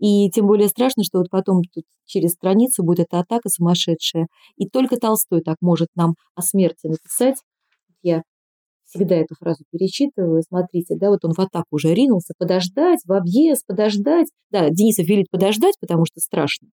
И 0.00 0.28
тем 0.30 0.48
более 0.48 0.66
страшно, 0.68 1.04
что 1.04 1.18
вот 1.18 1.30
потом 1.30 1.62
тут 1.72 1.84
через 2.04 2.32
страницу 2.32 2.82
будет 2.82 3.06
эта 3.10 3.20
атака 3.20 3.48
сумасшедшая. 3.48 4.26
И 4.56 4.68
только 4.68 4.96
Толстой 4.96 5.40
так 5.40 5.58
может 5.60 5.88
нам 5.94 6.16
о 6.34 6.42
смерти 6.42 6.88
написать. 6.88 7.36
Я 8.02 8.22
всегда 8.84 9.16
эту 9.16 9.34
фразу 9.34 9.64
перечитываю. 9.70 10.42
Смотрите, 10.42 10.96
да, 10.96 11.10
вот 11.10 11.24
он 11.24 11.32
в 11.32 11.38
атаку 11.38 11.66
уже 11.72 11.92
ринулся. 11.92 12.34
Подождать, 12.38 13.00
в 13.04 13.12
объезд, 13.12 13.66
подождать. 13.66 14.28
Да, 14.50 14.70
Денисов 14.70 15.06
велит 15.06 15.26
подождать, 15.30 15.74
потому 15.80 16.04
что 16.06 16.20
страшно. 16.20 16.68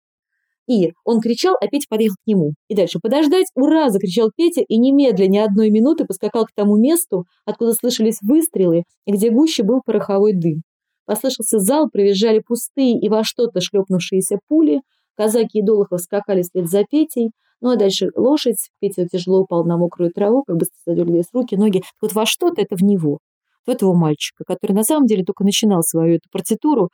И 0.67 0.93
он 1.03 1.19
кричал, 1.19 1.55
а 1.59 1.67
Петя 1.67 1.87
подъехал 1.89 2.15
к 2.23 2.27
нему. 2.27 2.53
И 2.69 2.75
дальше 2.75 2.99
«Подождать! 3.01 3.47
Ура!»– 3.53 3.89
закричал 3.89 4.31
Петя, 4.35 4.61
и 4.61 4.77
немедленно 4.77 5.29
ни 5.29 5.37
одной 5.37 5.69
минуты 5.69 6.05
поскакал 6.05 6.45
к 6.45 6.53
тому 6.55 6.77
месту, 6.77 7.25
откуда 7.45 7.73
слышались 7.73 8.19
выстрелы, 8.21 8.83
и 9.05 9.11
где 9.11 9.29
гуще 9.29 9.63
был 9.63 9.81
пороховой 9.85 10.33
дым. 10.33 10.61
Послышался 11.05 11.59
зал, 11.59 11.89
провизжали 11.91 12.39
пустые 12.39 12.97
и 12.97 13.09
во 13.09 13.25
что-то 13.25 13.59
шлепнувшиеся 13.59 14.37
пули, 14.47 14.81
казаки 15.15 15.59
и 15.59 15.61
Долохов 15.61 15.99
скакали 15.99 16.43
вслед 16.43 16.69
за 16.69 16.85
Петей, 16.89 17.31
ну 17.63 17.71
а 17.71 17.75
дальше 17.77 18.09
лошадь, 18.15 18.69
Петя 18.79 19.07
тяжело 19.07 19.39
упал 19.39 19.63
на 19.63 19.77
мокрую 19.77 20.11
траву, 20.11 20.43
как 20.45 20.57
бы 20.57 20.65
задергались 20.85 21.27
руки, 21.33 21.55
ноги. 21.55 21.81
Вот 22.01 22.13
во 22.13 22.25
что-то 22.25 22.61
это 22.61 22.75
в 22.75 22.83
него, 22.83 23.19
в 23.65 23.69
этого 23.69 23.93
мальчика, 23.93 24.43
который 24.45 24.73
на 24.73 24.83
самом 24.83 25.07
деле 25.07 25.23
только 25.23 25.45
начинал 25.45 25.81
свою 25.81 26.15
эту 26.15 26.29
партитуру, 26.29 26.89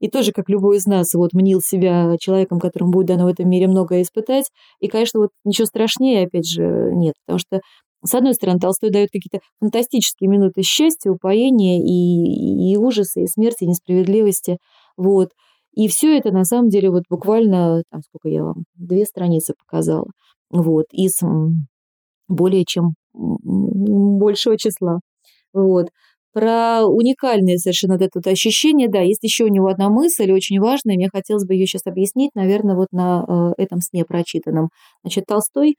и 0.00 0.08
тоже, 0.08 0.32
как 0.32 0.48
любой 0.48 0.78
из 0.78 0.86
нас, 0.86 1.14
вот 1.14 1.32
мнил 1.32 1.60
себя 1.60 2.16
человеком, 2.18 2.58
которому 2.58 2.90
будет 2.92 3.06
дано 3.06 3.24
в 3.24 3.28
этом 3.28 3.48
мире 3.48 3.68
многое 3.68 4.02
испытать. 4.02 4.50
И, 4.80 4.88
конечно, 4.88 5.20
вот 5.20 5.30
ничего 5.44 5.66
страшнее, 5.66 6.26
опять 6.26 6.48
же, 6.48 6.90
нет. 6.92 7.14
Потому 7.24 7.38
что, 7.38 7.60
с 8.04 8.14
одной 8.14 8.34
стороны, 8.34 8.58
Толстой 8.58 8.90
дает 8.90 9.10
какие-то 9.10 9.40
фантастические 9.60 10.28
минуты 10.28 10.62
счастья, 10.62 11.10
упоения 11.10 11.80
и, 11.80 12.72
и 12.72 12.76
ужаса, 12.76 13.20
и 13.20 13.26
смерти, 13.26 13.64
и 13.64 13.68
несправедливости. 13.68 14.58
Вот. 14.96 15.30
И 15.74 15.88
все 15.88 16.16
это, 16.18 16.32
на 16.32 16.44
самом 16.44 16.68
деле, 16.68 16.90
вот 16.90 17.04
буквально, 17.08 17.82
там, 17.90 18.02
сколько 18.02 18.28
я 18.28 18.44
вам, 18.44 18.64
две 18.74 19.04
страницы 19.04 19.54
показала. 19.58 20.06
Вот. 20.50 20.86
Из 20.92 21.20
более 22.28 22.64
чем 22.64 22.94
большего 23.12 24.56
числа. 24.58 25.00
Вот. 25.52 25.88
Про 26.32 26.84
уникальное 26.84 27.56
совершенно 27.56 27.94
вот 27.94 28.02
это 28.02 28.10
вот 28.16 28.26
ощущение, 28.26 28.88
да, 28.88 29.00
есть 29.00 29.24
еще 29.24 29.44
у 29.44 29.48
него 29.48 29.68
одна 29.68 29.88
мысль, 29.88 30.30
очень 30.30 30.60
важная, 30.60 30.94
мне 30.94 31.08
хотелось 31.12 31.46
бы 31.46 31.54
ее 31.54 31.66
сейчас 31.66 31.86
объяснить, 31.86 32.30
наверное, 32.34 32.76
вот 32.76 32.88
на 32.92 33.24
э, 33.58 33.62
этом 33.62 33.80
сне 33.80 34.04
прочитанном. 34.04 34.68
Значит, 35.02 35.24
Толстой 35.26 35.76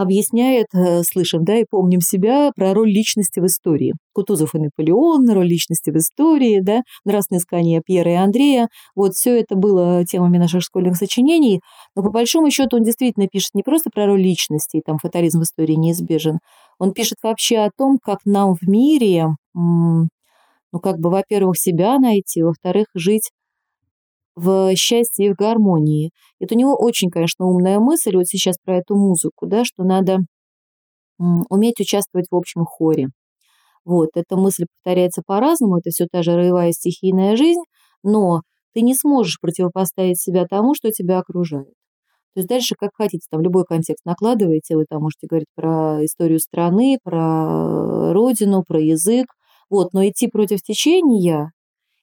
объясняет, 0.00 0.66
э, 0.74 1.02
слышим, 1.02 1.44
да, 1.44 1.56
и 1.58 1.64
помним 1.68 2.00
себя 2.00 2.52
про 2.56 2.74
роль 2.74 2.90
личности 2.90 3.40
в 3.40 3.46
истории. 3.46 3.94
Кутузов 4.12 4.54
и 4.54 4.58
Наполеон, 4.58 5.28
роль 5.30 5.46
личности 5.48 5.90
в 5.90 5.96
истории, 5.96 6.60
да, 6.60 6.82
нравственное 7.04 7.40
искание 7.40 7.82
Пьера 7.84 8.12
и 8.12 8.14
Андрея. 8.14 8.68
Вот 8.94 9.14
все 9.14 9.40
это 9.40 9.56
было 9.56 10.04
темами 10.04 10.38
наших 10.38 10.62
школьных 10.62 10.96
сочинений, 10.96 11.60
но 11.94 12.02
по 12.02 12.10
большому 12.10 12.50
счету 12.50 12.76
он 12.76 12.82
действительно 12.84 13.28
пишет 13.28 13.50
не 13.54 13.62
просто 13.62 13.90
про 13.92 14.06
роль 14.06 14.22
личности, 14.22 14.78
и 14.78 14.82
там 14.84 14.98
фатализм 14.98 15.40
в 15.40 15.42
истории 15.44 15.74
неизбежен, 15.74 16.38
он 16.78 16.92
пишет 16.92 17.18
вообще 17.22 17.58
о 17.58 17.70
том, 17.76 17.98
как 18.02 18.20
нам 18.24 18.54
в 18.54 18.62
мире, 18.68 19.26
ну, 19.54 20.78
как 20.80 20.98
бы, 20.98 21.10
во-первых, 21.10 21.58
себя 21.58 21.98
найти, 21.98 22.42
во-вторых, 22.42 22.86
жить 22.94 23.30
в 24.36 24.74
счастье 24.76 25.26
и 25.26 25.32
в 25.32 25.36
гармонии. 25.36 26.10
Это 26.40 26.54
у 26.54 26.58
него 26.58 26.74
очень, 26.76 27.10
конечно, 27.10 27.46
умная 27.46 27.78
мысль 27.80 28.16
вот 28.16 28.26
сейчас 28.26 28.56
про 28.64 28.78
эту 28.78 28.96
музыку, 28.96 29.46
да, 29.46 29.64
что 29.64 29.84
надо 29.84 30.20
уметь 31.18 31.80
участвовать 31.80 32.26
в 32.30 32.36
общем 32.36 32.64
хоре. 32.64 33.08
Вот, 33.84 34.10
эта 34.14 34.36
мысль 34.36 34.66
повторяется 34.72 35.22
по-разному, 35.26 35.78
это 35.78 35.90
все 35.90 36.06
та 36.10 36.22
же 36.22 36.36
роевая 36.36 36.72
стихийная 36.72 37.36
жизнь, 37.36 37.62
но 38.02 38.42
ты 38.74 38.82
не 38.82 38.94
сможешь 38.94 39.40
противопоставить 39.40 40.20
себя 40.20 40.46
тому, 40.46 40.74
что 40.74 40.90
тебя 40.92 41.18
окружает. 41.18 41.74
То 42.34 42.40
есть 42.40 42.48
дальше 42.48 42.76
как 42.78 42.90
хотите, 42.94 43.26
там 43.30 43.40
любой 43.42 43.64
контекст 43.64 44.04
накладываете, 44.04 44.76
вы 44.76 44.84
там 44.88 45.02
можете 45.02 45.26
говорить 45.26 45.48
про 45.56 46.04
историю 46.04 46.38
страны, 46.38 46.98
про 47.02 48.12
родину, 48.12 48.62
про 48.66 48.80
язык, 48.80 49.26
вот, 49.68 49.92
но 49.92 50.06
идти 50.06 50.28
против 50.28 50.62
течения 50.62 51.52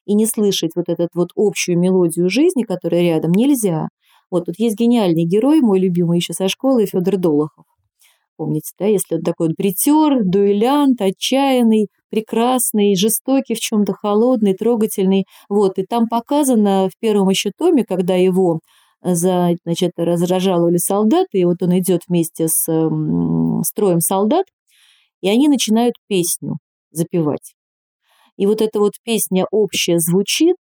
и 0.08 0.16
не 0.16 0.26
слышать 0.26 0.72
вот 0.76 0.90
эту 0.90 1.08
вот 1.14 1.30
общую 1.36 1.78
мелодию 1.80 2.30
жизни, 2.30 2.64
которая 2.64 3.02
рядом, 3.04 3.34
нельзя. 3.34 3.90
Вот 4.32 4.46
тут 4.46 4.56
есть 4.60 4.78
гениальный 4.78 5.26
герой, 5.26 5.62
мой 5.62 5.80
любимый 5.80 6.18
еще 6.18 6.34
со 6.34 6.48
школы, 6.50 6.86
Федор 6.88 7.18
Долохов. 7.18 7.66
Помните, 8.38 8.72
да, 8.80 8.86
если 8.86 9.16
он 9.16 9.22
такой 9.24 9.48
вот 9.48 9.56
бритер, 9.58 10.24
дуэлянт, 10.24 11.02
отчаянный, 11.02 11.88
прекрасный, 12.12 12.96
жестокий 12.96 13.56
в 13.56 13.60
чем-то, 13.60 13.94
холодный, 13.94 14.54
трогательный. 14.54 15.26
Вот, 15.50 15.80
и 15.80 15.84
там 15.86 16.08
показано 16.08 16.90
в 16.90 17.00
первом 17.00 17.30
еще 17.30 17.52
томе, 17.58 17.84
когда 17.84 18.16
его 18.16 18.60
за, 19.04 19.52
значит, 19.66 19.92
разжаловали 19.98 20.78
солдаты, 20.78 21.40
и 21.40 21.46
вот 21.46 21.62
он 21.64 21.78
идет 21.80 22.02
вместе 22.08 22.48
с 22.48 22.64
строем 23.64 24.02
солдат, 24.02 24.46
и 25.22 25.30
они 25.30 25.48
начинают 25.50 25.96
песню 26.08 26.58
запевать. 26.92 27.57
И 28.38 28.46
вот 28.46 28.62
эта 28.62 28.80
вот 28.80 28.94
песня 29.04 29.46
общая 29.52 30.00
звучит, 30.00 30.56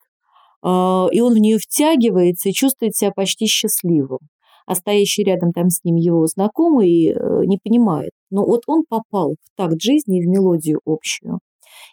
а, 0.63 1.07
и 1.13 1.21
он 1.21 1.35
в 1.35 1.39
нее 1.39 1.59
втягивается 1.59 2.49
и 2.49 2.53
чувствует 2.53 2.97
себя 2.97 3.13
почти 3.15 3.47
счастливым. 3.47 4.19
А 4.67 4.75
стоящий 4.75 5.23
рядом 5.23 5.53
там 5.53 5.71
с 5.71 5.85
ним 5.85 5.95
его 5.95 6.27
знакомый 6.27 7.07
э, 7.07 7.45
не 7.45 7.59
понимает. 7.63 8.11
Но 8.31 8.45
вот 8.45 8.63
он 8.67 8.83
попал 8.89 9.37
в 9.41 9.57
такт 9.57 9.81
жизни 9.81 10.19
и 10.19 10.25
в 10.25 10.29
мелодию 10.29 10.81
общую. 10.85 11.39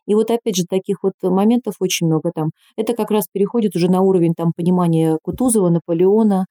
И 0.07 0.15
вот 0.15 0.31
опять 0.31 0.55
же 0.55 0.63
таких 0.67 1.03
вот 1.03 1.13
моментов 1.21 1.75
очень 1.79 2.07
много 2.07 2.31
там. 2.33 2.49
Это 2.75 2.93
как 2.93 3.11
раз 3.11 3.25
переходит 3.31 3.75
уже 3.75 3.89
на 3.91 4.01
уровень 4.01 4.33
там 4.35 4.53
понимания 4.55 5.17
Кутузова, 5.21 5.69
Наполеона, 5.69 6.45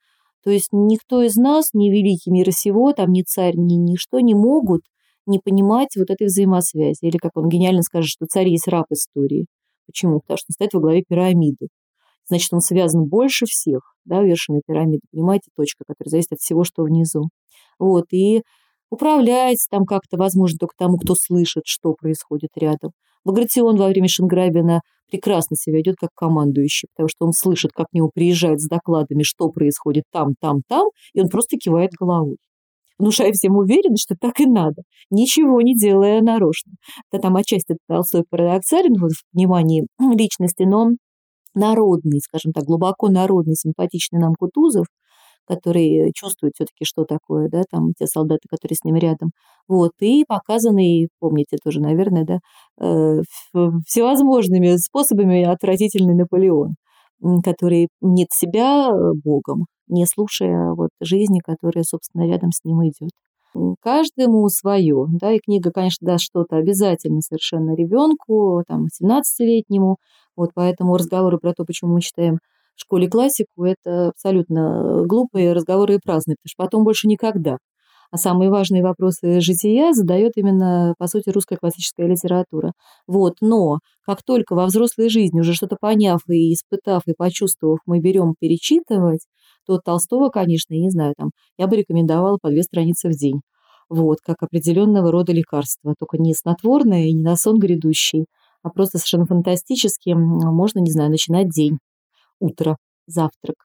То 0.45 0.51
есть 0.51 0.69
никто 0.73 1.23
из 1.23 1.37
нас, 1.37 1.71
ни 1.73 1.91
великий 1.91 2.31
мира 2.31 2.51
сего, 2.53 2.93
там 2.93 3.11
ни 3.13 3.23
царь, 3.23 3.57
ни 3.57 3.75
ничто 3.75 4.21
не 4.21 4.35
могут 4.35 4.83
не 5.27 5.39
понимать 5.39 5.97
вот 5.97 6.11
этой 6.11 6.27
взаимосвязи. 6.27 6.99
Или, 7.03 7.17
как 7.17 7.33
он 7.37 7.49
гениально 7.49 7.83
скажет, 7.83 8.11
что 8.11 8.27
царь 8.27 8.49
есть 8.49 8.69
раб 8.69 8.87
истории. 8.91 9.47
Почему? 9.87 10.21
Потому 10.21 10.39
что 10.39 10.47
он 10.51 10.55
стоит 10.55 10.75
во 10.75 10.81
главе 10.81 11.05
пирамиды. 11.07 11.69
Значит, 12.29 12.53
он 12.53 12.61
связан 12.61 13.05
больше 13.05 13.47
всех, 13.47 13.95
да, 14.05 14.23
вершиной 14.23 14.63
пирамиды. 14.67 15.01
Понимаете, 15.13 15.51
точка, 15.57 15.85
которая 15.87 16.11
зависит 16.11 16.33
от 16.33 16.39
всего, 16.39 16.65
что 16.65 16.85
внизу. 16.85 17.29
Вот, 17.79 18.07
и 18.13 18.43
управлять 18.91 19.67
там 19.71 19.85
как-то 19.85 20.17
возможно 20.17 20.59
только 20.59 20.75
тому, 20.79 20.99
кто 20.99 21.15
слышит, 21.15 21.65
что 21.67 21.95
происходит 21.95 22.51
рядом. 22.57 22.93
Багратион 23.25 23.77
во 23.77 23.89
время 23.89 24.09
Шенграбина 24.09 24.83
прекрасно 25.11 25.57
себя 25.57 25.79
ведет 25.79 25.97
как 25.99 26.11
командующий, 26.15 26.89
потому 26.95 27.09
что 27.09 27.27
он 27.27 27.33
слышит, 27.33 27.73
как 27.73 27.87
к 27.91 27.93
нему 27.93 28.11
приезжают 28.13 28.61
с 28.61 28.69
докладами, 28.69 29.23
что 29.23 29.49
происходит 29.51 30.05
там, 30.13 30.35
там, 30.41 30.63
там, 30.69 30.89
и 31.15 31.21
он 31.21 31.29
просто 31.29 31.57
кивает 31.57 31.91
головой 31.99 32.37
внушая 33.03 33.33
всем 33.33 33.57
уверенность, 33.57 34.05
что 34.05 34.15
так 34.19 34.41
и 34.41 34.47
надо, 34.47 34.83
ничего 35.11 35.61
не 35.61 35.77
делая 35.77 36.23
нарочно. 36.23 36.73
Да 37.13 37.19
там 37.19 37.37
отчасти 37.37 37.77
Толстой 37.89 38.25
парадоксален 38.31 38.95
вот, 38.99 39.13
в 39.13 39.25
понимании 39.33 39.87
личности, 39.99 40.63
но 40.63 40.91
народный, 41.55 42.21
скажем 42.21 42.53
так, 42.53 42.65
глубоко 42.65 43.09
народный, 43.09 43.55
симпатичный 43.55 44.21
нам 44.21 44.35
Кутузов, 44.39 44.87
который 45.47 46.13
чувствует 46.15 46.55
все-таки, 46.55 46.85
что 46.85 47.05
такое, 47.05 47.49
да, 47.51 47.65
там 47.71 47.93
те 47.99 48.07
солдаты, 48.07 48.43
которые 48.49 48.77
с 48.77 48.85
ним 48.85 48.97
рядом. 48.97 49.31
Вот, 49.69 49.93
и 50.01 50.25
показанный, 50.27 51.09
помните 51.19 51.57
тоже, 51.63 51.81
наверное, 51.81 52.25
да, 52.25 52.39
э, 52.81 53.21
всевозможными 53.87 54.77
способами 54.77 55.43
отвратительный 55.43 56.15
Наполеон, 56.15 56.75
который 57.45 57.89
нет 58.01 58.29
себя 58.33 58.91
э, 58.91 59.13
Богом, 59.25 59.67
не 59.89 60.07
слушая 60.07 60.73
вот 60.75 60.91
жизни, 61.01 61.41
которая, 61.45 61.85
собственно, 61.85 62.27
рядом 62.29 62.53
с 62.53 62.65
ним 62.65 62.83
идет. 62.89 63.11
Каждому 63.83 64.49
свое, 64.49 65.07
да, 65.11 65.33
и 65.33 65.39
книга, 65.41 65.71
конечно, 65.73 66.07
даст 66.07 66.25
что-то 66.25 66.57
обязательно 66.57 67.21
совершенно 67.21 67.75
ребенку, 67.75 68.63
там, 68.67 68.87
17-летнему, 68.91 69.99
вот 70.37 70.51
поэтому 70.55 70.97
разговоры 70.97 71.39
про 71.39 71.53
то, 71.53 71.65
почему 71.67 71.93
мы 71.95 72.01
читаем 72.01 72.39
в 72.77 72.81
школе 72.81 73.09
классику, 73.09 73.65
это 73.65 74.09
абсолютно 74.09 75.03
глупые 75.07 75.53
разговоры 75.53 75.97
и 75.97 75.99
праздные, 76.03 76.37
потому 76.37 76.49
что 76.51 76.65
потом 76.65 76.85
больше 76.85 77.09
никогда. 77.09 77.59
А 78.13 78.19
самые 78.19 78.51
важные 78.51 78.83
вопросы 78.83 79.41
жития 79.41 79.95
задает 79.95 80.33
именно, 80.37 80.95
по 80.99 81.07
сути, 81.07 81.31
русская 81.31 81.57
классическая 81.57 82.07
литература. 82.07 82.73
Вот, 83.07 83.37
но 83.41 83.79
как 84.05 84.23
только 84.23 84.55
во 84.55 84.67
взрослой 84.67 85.09
жизни, 85.09 85.41
уже 85.41 85.55
что-то 85.55 85.77
поняв 85.81 86.21
и 86.29 86.53
испытав 86.53 87.03
и 87.07 87.15
почувствовав, 87.17 87.79
мы 87.87 88.01
берем 88.01 88.35
перечитывать, 88.39 89.27
то 89.67 89.79
Толстого, 89.79 90.29
конечно, 90.29 90.75
я 90.75 90.81
не 90.81 90.91
знаю, 90.91 91.15
там, 91.17 91.31
я 91.57 91.67
бы 91.67 91.77
рекомендовала 91.77 92.37
по 92.41 92.51
две 92.51 92.63
страницы 92.63 93.09
в 93.09 93.17
день. 93.17 93.41
Вот, 93.89 94.19
как 94.23 94.43
определенного 94.43 95.11
рода 95.11 95.33
лекарство, 95.33 95.95
только 95.99 96.19
не 96.19 96.35
снотворное 96.35 97.07
и 97.07 97.15
не 97.15 97.23
на 97.23 97.35
сон 97.37 97.59
грядущий, 97.59 98.27
а 98.63 98.69
просто 98.69 98.99
совершенно 98.99 99.25
фантастически 99.25 100.11
можно, 100.11 100.81
не 100.81 100.91
знаю, 100.91 101.11
начинать 101.11 101.49
день, 101.49 101.79
утро, 102.41 102.77
завтрак. 103.07 103.57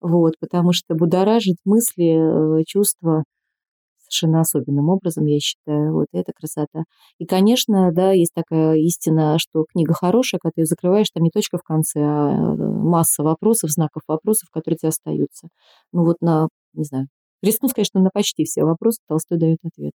Вот, 0.00 0.34
потому 0.38 0.72
что 0.72 0.94
будоражит 0.94 1.56
мысли, 1.64 2.60
э, 2.60 2.64
чувства, 2.64 3.24
совершенно 4.08 4.40
особенным 4.40 4.88
образом, 4.88 5.26
я 5.26 5.38
считаю. 5.38 5.92
Вот 5.94 6.06
это 6.12 6.32
красота. 6.32 6.84
И, 7.18 7.26
конечно, 7.26 7.92
да, 7.92 8.12
есть 8.12 8.32
такая 8.34 8.76
истина, 8.76 9.38
что 9.38 9.64
книга 9.70 9.94
хорошая, 9.94 10.38
когда 10.40 10.52
ты 10.54 10.60
ее 10.62 10.66
закрываешь, 10.66 11.10
там 11.12 11.22
не 11.22 11.30
точка 11.30 11.58
в 11.58 11.62
конце, 11.62 12.00
а 12.00 12.30
э, 12.30 12.56
масса 12.56 13.22
вопросов, 13.22 13.70
знаков 13.70 14.02
вопросов, 14.08 14.48
которые 14.50 14.78
тебе 14.78 14.88
остаются. 14.90 15.48
Ну 15.92 16.04
вот 16.04 16.16
на, 16.20 16.48
не 16.74 16.84
знаю, 16.84 17.08
рискну, 17.42 17.68
конечно, 17.74 18.00
на 18.00 18.10
почти 18.10 18.44
все 18.44 18.64
вопросы 18.64 18.98
Толстой 19.08 19.38
дает 19.38 19.58
ответ. 19.64 19.92